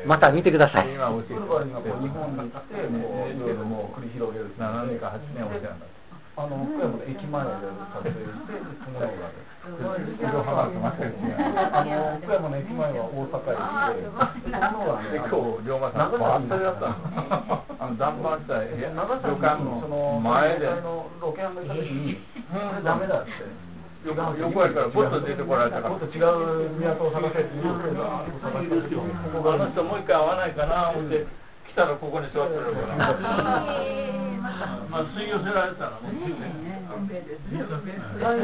[0.06, 0.88] また見てください。
[0.92, 5.96] 日本に来てこういろいろもう繰り広げるっていう7年か8年お世話になって
[6.38, 7.50] あの福山の駅前で
[7.96, 9.00] 撮影して友
[9.66, 9.70] あ
[11.82, 14.70] の福山の駅前は大阪駅であ
[19.90, 20.70] の前で
[21.20, 23.32] ロケハンが行った時にこれダメだって
[24.06, 28.06] 横やからポッと出てこられたらもっと違う港を探せって言うけど
[28.46, 29.02] 探した時に
[29.34, 31.45] ここあの人もう一回会わないかな思って。
[31.76, 32.96] 来たらここに座ってるから。
[34.88, 36.08] まあ吸い寄せられたらね。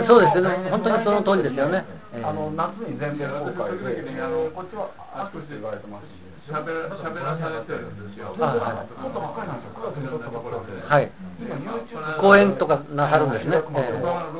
[0.04, 1.88] そうですよね、本当にその通りですよね。
[2.12, 2.28] ええ。
[2.28, 4.04] あの夏に全米公開で。
[4.20, 4.92] あのこっちは
[5.32, 8.36] 暑くって言われてますししゃべらしゃべらされてるんですよ。
[8.36, 8.92] あはい。
[8.92, 9.80] ちょっとばっかりなんですよ。
[9.80, 10.84] 9月にちょっとばっかりで。
[10.84, 11.08] はい。
[12.36, 13.64] 演とかなさるんですね。
[13.64, 13.72] ロー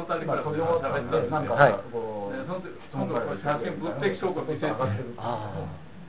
[0.04, 4.68] タリークラブで喋ったんはいその時今度こう写真物的証拠見せて。
[4.68, 4.76] あ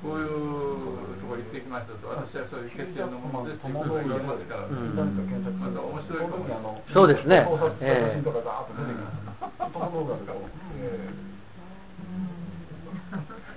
[0.03, 7.47] こういうとこ行ってきましたと私はそういう決定のものですっていうことを言いますから、うんまた面白いかもしれないそうですね。
[7.47, 8.67] 盗撮ええ写真とかザー。
[8.67, 9.23] ッと出てきます
[9.63, 10.51] 友のがこう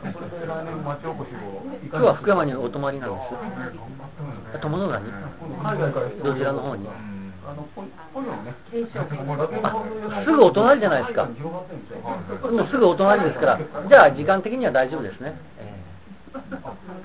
[0.06, 4.62] それで来年町おこしを今日は福山にお泊まりなんです。
[4.62, 5.10] 友の浦に
[5.66, 6.86] 海外から人どちらの方に
[7.46, 7.82] あのポ
[8.14, 8.54] ポリオンね
[9.66, 11.26] あすぐお隣じゃないですか。
[11.26, 15.34] もうすぐお隣ですから、じゃあ時間的には大丈夫ですね。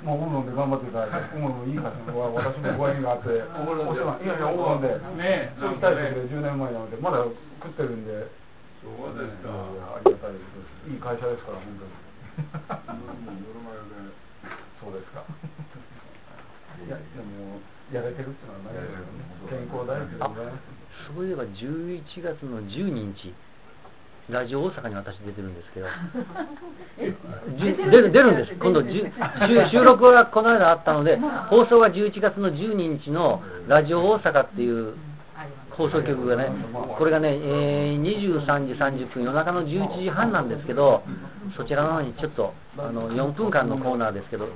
[0.01, 4.89] えもうオムロンで頑張っていただいて、オムロンいいかしら、私もご縁があって、オムロンでお世話いやいや、オムロンで、
[5.21, 7.21] ねえそういうタイプで10年前なので、まだ
[7.61, 8.33] 食ってるんで、
[8.81, 10.89] そうですかありがたいです。
[10.89, 11.93] いい会社ですから、本当に。
[14.81, 15.21] そうですか。
[16.81, 17.61] いや、でも、
[17.93, 19.21] やれてるっていうのはないですよね。
[19.53, 20.65] 健康大事であございます。
[21.13, 23.35] そういえば11月の12日、
[24.31, 25.87] ラジオ大阪に私出てるんですけど、
[27.91, 28.89] 出る出るんです、今度収
[29.71, 31.19] 収録はこの間あったので、
[31.49, 34.95] 放送が11月の12日のラジオ大阪っていう
[35.71, 36.51] 放送局がね、
[36.99, 41.03] これがね、えー23時30分、夜中の11時半なんですけど、
[41.57, 44.49] そちらの方にちょっとあの4分間のコーナーですけど、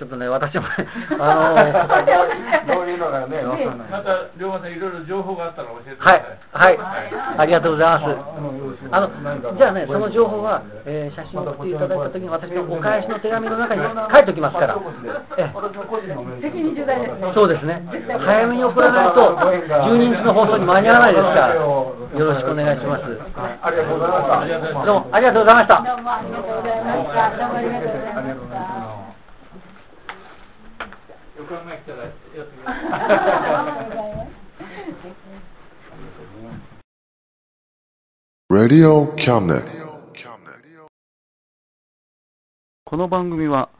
[0.00, 0.68] ちょっとね、私もね、
[1.20, 3.88] あのどういうのがね、 わかんない。
[3.92, 6.22] また龍馬さんいろいろ情報があったら教えてくだはい、
[6.56, 6.80] さいはい、
[7.36, 8.04] ありがとうございます。
[8.08, 9.10] ああの、
[9.60, 14.76] じゃあね、その情報は、えー写真を送っていただいたときに、私のお返しの手紙の中に書いておきますから。
[15.36, 15.52] え
[16.40, 17.82] 責任重大ですねそうですね。
[18.24, 23.04] 早めに送らないと、12日の放送に間に合わないですから、よろしくお願いします。
[23.60, 24.86] ありがとうございました。
[24.86, 25.74] どうもありがとうございました。
[25.76, 27.36] どうもありがとうございました。
[27.36, 29.19] どうもありがとうございました。
[31.40, 33.36] 横浜来たらやってくだありがとう
[36.36, 36.80] ございます。
[38.52, 39.64] Radio Cabinet.
[42.84, 43.70] この番組は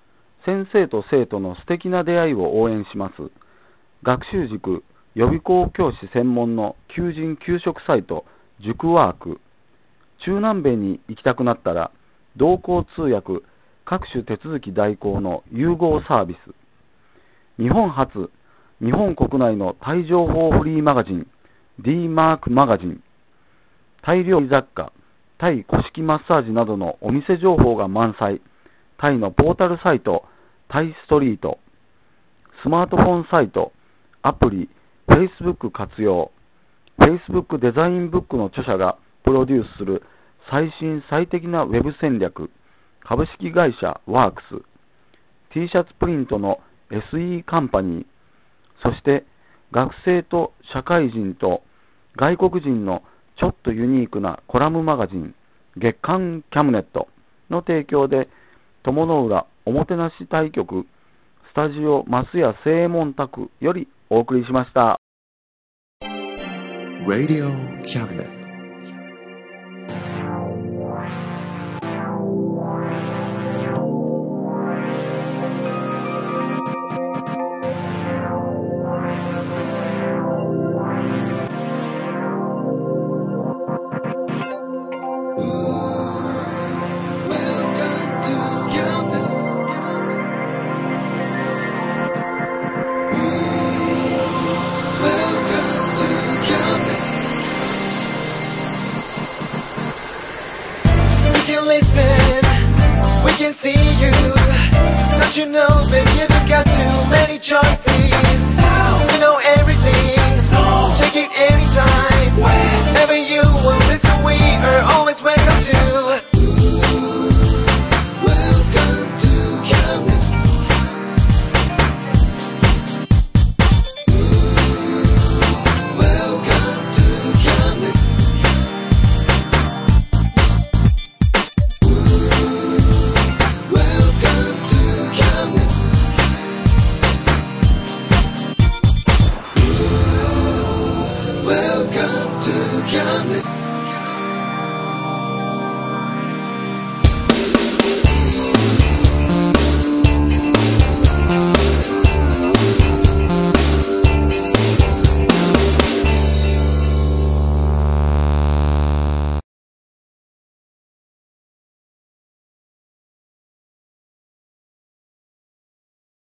[0.46, 3.14] 先生と生徒の素敵な出会いを応援します
[4.04, 4.84] 学習塾
[5.14, 8.24] 予備校教師専門の求人・給食サイト
[8.64, 9.40] 塾ワーク
[10.24, 11.90] 中南米に行きたくなったら
[12.36, 13.44] 同行通訳
[13.85, 16.60] 各種手続き代行の融合サービス
[17.61, 18.31] 日本初
[18.81, 21.27] 日本国内のタイ情報フリーマガジン
[21.78, 23.03] D マークマガジン
[24.03, 24.95] タイ料理雑貨、
[25.39, 28.41] タイ古式マッサージなどのお店情報が満載、
[28.97, 30.24] タイのポータルサイト、
[30.70, 31.59] タイストリート、
[32.62, 33.73] スマートフォンサイト、
[34.23, 34.70] アプリ、
[35.09, 36.32] Facebook 活用、
[36.99, 40.03] Facebook デザインブックの著者がプロデュースする
[40.51, 42.51] 最新最適なウェブ戦略、
[43.07, 44.65] 株式会社ワークス、
[45.53, 48.06] T シャツプリントの SE カンパニー、
[48.82, 49.24] そして
[49.72, 51.62] 学生と社会人と
[52.16, 53.02] 外国人の
[53.38, 55.34] ちょっとユニークなコラムマガジン
[55.76, 57.08] 月刊キャムネット
[57.48, 58.28] の提供で
[58.82, 60.86] 友の浦おもてなし対局
[61.52, 64.98] スタジオ増屋正門宅よりお送りしました。
[67.06, 67.50] Radio
[67.82, 68.39] Cabinet.